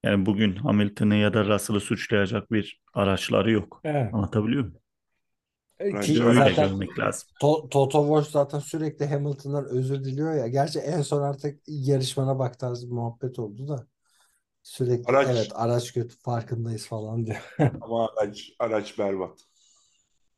Yani 0.03 0.25
bugün 0.25 0.55
Hamilton'ı 0.55 1.15
ya 1.15 1.33
da 1.33 1.45
Russell'ı 1.45 1.79
suçlayacak 1.79 2.51
bir 2.51 2.81
araçları 2.93 3.51
yok. 3.51 3.81
Evet. 3.83 4.13
Anlatabiliyor 4.13 4.63
muyum? 4.63 4.82
Ki 6.01 6.23
Öyle 6.23 6.33
zaten 6.39 6.69
görmek 6.69 6.99
lazım. 6.99 7.29
To- 7.41 7.69
Toto 7.69 8.01
Wolff 8.01 8.29
zaten 8.29 8.59
sürekli 8.59 9.05
Hamilton'dan 9.05 9.65
özür 9.65 10.03
diliyor 10.03 10.33
ya. 10.33 10.47
Gerçi 10.47 10.79
en 10.79 11.01
son 11.01 11.21
artık 11.21 11.59
yarışmana 11.67 12.39
bak 12.39 12.59
tarzı 12.59 12.87
bir 12.87 12.91
muhabbet 12.91 13.39
oldu 13.39 13.67
da. 13.67 13.87
Sürekli 14.63 15.05
Araç 15.13 15.27
evet 15.27 15.51
araç 15.55 15.93
kötü 15.93 16.15
farkındayız 16.19 16.87
falan 16.87 17.25
diyor. 17.25 17.55
ama 17.81 18.09
araç, 18.17 18.51
araç 18.59 18.99
berbat. 18.99 19.39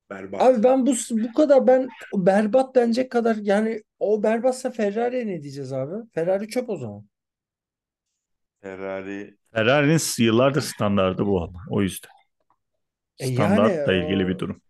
Berbat. 0.10 0.42
Abi 0.42 0.64
ben 0.64 0.86
bu 0.86 0.94
bu 1.12 1.34
kadar 1.34 1.68
ben 1.68 1.90
berbat 2.16 2.76
denecek 2.76 3.12
kadar 3.12 3.36
yani 3.36 3.84
o 4.00 4.24
berbatsa 4.24 4.72
Ferrari'ye 4.72 5.28
ne 5.28 5.44
diyeceğiz 5.44 5.74
abi? 5.74 6.10
Ferrari 6.14 6.48
çöp 6.48 6.70
o 6.70 6.78
zaman. 6.78 7.06
Ferrari 8.62 9.38
Ferrari'nin 9.54 10.24
yıllardır 10.26 10.62
standardı 10.62 11.26
bu 11.26 11.44
ama 11.44 11.60
o 11.70 11.82
yüzden. 11.82 12.10
E 13.20 13.28
yani 13.28 13.56
Standartla 13.56 13.94
ilgili 13.94 14.28
bir 14.28 14.40
durum. 14.40 14.62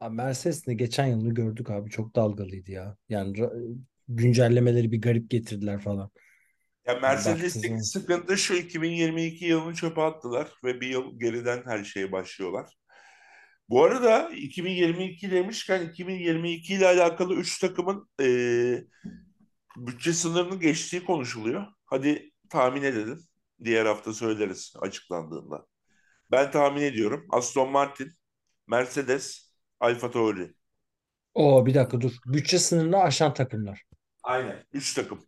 Abi 0.00 0.14
Mercedes'in 0.16 0.70
de 0.70 0.74
geçen 0.74 1.06
yılını 1.06 1.34
gördük 1.34 1.70
abi 1.70 1.90
çok 1.90 2.16
dalgalıydı 2.16 2.70
ya. 2.70 2.96
Yani 3.08 3.38
ra- 3.38 3.76
güncellemeleri 4.08 4.92
bir 4.92 5.00
garip 5.02 5.30
getirdiler 5.30 5.80
falan. 5.80 6.10
Ya 6.86 6.94
baktığın 6.94 7.02
Mercedes'teki 7.02 7.68
zaman. 7.68 7.80
sıkıntı 7.84 8.38
şu 8.38 8.54
2022 8.54 9.44
yılını 9.44 9.74
çöpe 9.74 10.02
attılar 10.02 10.48
ve 10.64 10.80
bir 10.80 10.88
yıl 10.88 11.18
geriden 11.20 11.62
her 11.66 11.84
şeye 11.84 12.12
başlıyorlar. 12.12 12.74
Bu 13.68 13.84
arada 13.84 14.30
2022 14.36 15.30
demişken 15.30 15.88
2022 15.88 16.74
ile 16.74 16.86
alakalı 16.86 17.34
3 17.34 17.58
takımın 17.60 18.08
eee, 18.20 18.84
bütçe 19.76 20.12
sınırını 20.12 20.60
geçtiği 20.60 21.04
konuşuluyor. 21.04 21.66
Hadi 21.86 22.30
tahmin 22.50 22.82
edelim. 22.82 23.20
Diğer 23.64 23.86
hafta 23.86 24.12
söyleriz 24.14 24.74
açıklandığında. 24.80 25.66
Ben 26.30 26.50
tahmin 26.50 26.82
ediyorum. 26.82 27.26
Aston 27.30 27.70
Martin, 27.72 28.12
Mercedes, 28.68 29.49
Alfa 29.80 30.10
Tauri. 30.10 30.54
O 31.34 31.66
bir 31.66 31.74
dakika 31.74 32.00
dur. 32.00 32.12
Bütçe 32.26 32.58
sınırını 32.58 32.96
aşan 32.98 33.34
takımlar. 33.34 33.82
Aynen. 34.22 34.64
3 34.72 34.94
takım. 34.94 35.26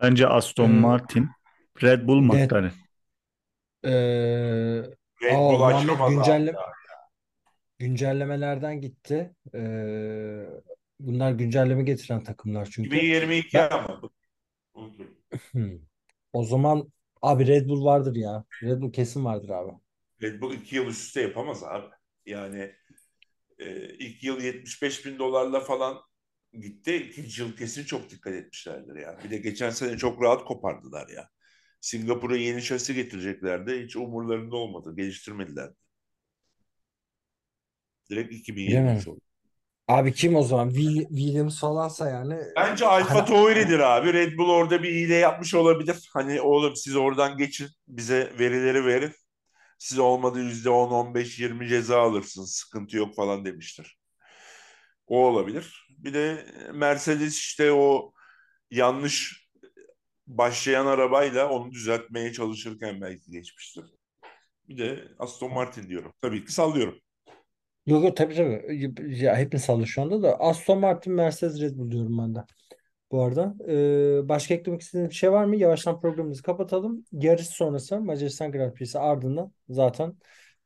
Bence 0.00 0.26
Aston 0.28 0.70
Ee, 0.70 0.70
Martin, 0.70 1.28
Red 1.82 2.06
Bull, 2.08 2.20
net 2.20 2.52
McLaren. 2.52 2.72
e, 3.82 3.90
Red 5.22 5.34
aa 5.36 5.48
Bull 5.48 5.58
Muhammed 5.58 6.00
aşamaz 6.00 6.16
abi. 6.18 6.40
güncelle 6.40 6.54
güncellemelerden 7.78 8.80
gitti. 8.80 9.34
E, 9.54 9.58
bunlar 11.00 11.32
güncelleme 11.32 11.82
getiren 11.82 12.24
takımlar 12.24 12.68
çünkü. 12.72 12.96
2022 12.96 13.58
Ben 13.58 13.70
ama. 13.70 14.00
Unutmayın. 14.74 15.18
Hmm. 15.52 15.78
O 16.32 16.44
zaman 16.44 16.92
abi 17.22 17.46
Red 17.46 17.68
Bull 17.68 17.84
vardır 17.84 18.16
ya. 18.16 18.44
Red 18.62 18.80
Bull 18.82 18.92
kesin 18.92 19.24
vardır 19.24 19.48
abi. 19.48 19.72
Red 20.22 20.40
Bull 20.40 20.52
2 20.54 20.76
yıl 20.76 20.86
üst 20.86 21.00
üste 21.06 21.20
yapamaz 21.20 21.64
abi. 21.64 21.86
Yani 22.26 22.74
e, 23.58 23.94
ilk 23.94 24.24
yıl 24.24 24.40
75 24.40 25.06
bin 25.06 25.18
dolarla 25.18 25.60
falan 25.60 25.98
gitti. 26.52 26.96
İkinci 26.96 27.42
yıl 27.42 27.56
kesin 27.56 27.84
çok 27.84 28.10
dikkat 28.10 28.34
etmişlerdir 28.34 28.96
ya. 28.96 29.18
Bir 29.24 29.30
de 29.30 29.36
geçen 29.38 29.70
sene 29.70 29.96
çok 29.98 30.22
rahat 30.22 30.44
kopardılar 30.44 31.08
ya. 31.08 31.28
Singapur'a 31.80 32.36
yeni 32.36 32.62
şasi 32.62 32.94
getireceklerdi. 32.94 33.84
Hiç 33.84 33.96
umurlarında 33.96 34.56
olmadı. 34.56 34.96
Geliştirmediler. 34.96 35.70
Direkt 38.10 38.32
2023 38.32 39.06
Bilemedim. 39.06 39.12
oldu. 39.12 39.20
Abi 39.88 40.12
kim 40.12 40.36
o 40.36 40.42
zaman? 40.42 40.70
Will- 40.70 41.08
Williams 41.08 41.60
falansa 41.60 42.10
yani 42.10 42.38
Bence 42.56 42.86
Alfa 42.86 43.24
Tauri'dir 43.24 43.78
abi. 43.78 44.12
Red 44.12 44.38
Bull 44.38 44.48
orada 44.50 44.82
bir 44.82 44.94
hile 44.94 45.14
yapmış 45.14 45.54
olabilir. 45.54 46.10
Hani 46.12 46.40
oğlum 46.40 46.76
siz 46.76 46.96
oradan 46.96 47.36
geçin. 47.36 47.68
Bize 47.88 48.32
verileri 48.38 48.84
verin. 48.86 49.12
Siz 49.84 49.98
olmadı 49.98 50.40
%10, 50.40 50.90
15, 50.90 51.38
20 51.38 51.68
ceza 51.68 52.00
alırsınız. 52.02 52.52
Sıkıntı 52.54 52.96
yok 52.96 53.14
falan 53.14 53.44
demiştir. 53.44 53.98
O 55.06 55.26
olabilir. 55.26 55.86
Bir 55.98 56.14
de 56.14 56.46
Mercedes 56.74 57.36
işte 57.38 57.72
o 57.72 58.12
yanlış 58.70 59.48
başlayan 60.26 60.86
arabayla 60.86 61.50
onu 61.50 61.72
düzeltmeye 61.72 62.32
çalışırken 62.32 63.00
belki 63.00 63.30
geçmiştir. 63.30 63.84
Bir 64.68 64.78
de 64.78 65.08
Aston 65.18 65.52
Martin 65.52 65.88
diyorum. 65.88 66.12
Tabii 66.20 66.44
ki 66.44 66.52
sallıyorum. 66.52 66.98
yok 67.86 68.04
yok 68.04 68.16
tabii 68.16 68.34
tabii. 68.34 68.94
Hepimiz 69.36 69.64
sallıyor 69.64 69.86
şu 69.86 70.02
anda 70.02 70.22
da. 70.22 70.40
Aston 70.40 70.78
Martin, 70.78 71.12
Mercedes, 71.12 71.60
Red 71.60 71.76
Bull 71.78 71.90
diyorum 71.90 72.18
ben 72.18 72.34
de. 72.34 72.40
Bu 73.10 73.22
arada 73.22 73.54
Ee, 73.68 74.28
başka 74.28 74.54
eklemek 74.54 74.80
istediğiniz 74.80 75.10
bir 75.10 75.14
şey 75.14 75.32
var 75.32 75.44
mı? 75.44 75.56
Yavaştan 75.56 76.00
programımızı 76.00 76.42
kapatalım. 76.42 77.04
Yarış 77.12 77.46
sonrası 77.46 78.00
Macaristan 78.00 78.52
Grand 78.52 78.72
Prix'si 78.72 78.98
ardından 78.98 79.52
zaten 79.68 80.14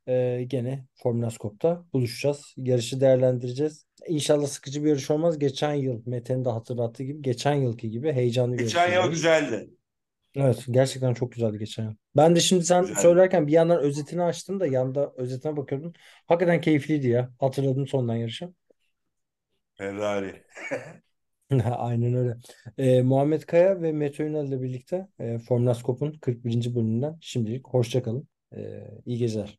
e, 0.09 0.45
gene 0.47 0.84
Formula 1.03 1.30
Scope'da 1.30 1.84
buluşacağız. 1.93 2.55
Yarışı 2.57 3.01
değerlendireceğiz. 3.01 3.86
İnşallah 4.09 4.47
sıkıcı 4.47 4.84
bir 4.84 4.89
yarış 4.89 5.11
olmaz. 5.11 5.39
Geçen 5.39 5.74
yıl 5.74 6.03
Mete'nin 6.07 6.45
de 6.45 6.49
hatırlattığı 6.49 7.03
gibi 7.03 7.22
geçen 7.22 7.55
yılki 7.55 7.91
gibi 7.91 8.12
heyecanlı 8.12 8.55
bir 8.55 8.59
yarış 8.61 8.72
Geçen 8.72 9.03
yıl 9.03 9.11
güzeldi. 9.11 9.70
Evet 10.36 10.64
gerçekten 10.70 11.14
çok 11.14 11.32
güzeldi 11.32 11.59
geçen 11.59 11.84
yıl. 11.84 11.95
Ben 12.16 12.36
de 12.36 12.41
şimdi 12.41 12.64
sen 12.64 12.80
Güzeldi. 12.82 13.01
söylerken 13.01 13.47
bir 13.47 13.53
yandan 13.53 13.78
özetini 13.80 14.22
açtım 14.22 14.61
da 14.61 14.66
yanda 14.66 15.12
özetine 15.16 15.57
bakıyordum. 15.57 15.93
Hakikaten 16.26 16.61
keyifliydi 16.61 17.09
ya. 17.09 17.30
Hatırladım 17.41 17.86
sondan 17.86 18.14
yarışı. 18.16 18.49
Ferrari. 19.78 20.45
Aynen 21.76 22.14
öyle. 22.14 22.36
Ee, 22.78 23.03
Muhammed 23.03 23.42
Kaya 23.42 23.82
ve 23.82 23.92
Mete 23.92 24.24
Ünal 24.24 24.49
ile 24.49 24.62
birlikte 24.62 25.09
e, 25.18 25.38
Formnaskop'un 25.38 26.12
41. 26.12 26.74
bölümünden 26.74 27.18
şimdilik 27.20 27.68
hoşça 27.68 28.03
kalın. 28.03 28.28
Ee, 28.57 28.90
iyi 29.07 29.18
geceler. 29.18 29.59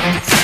Thank. 0.00 0.39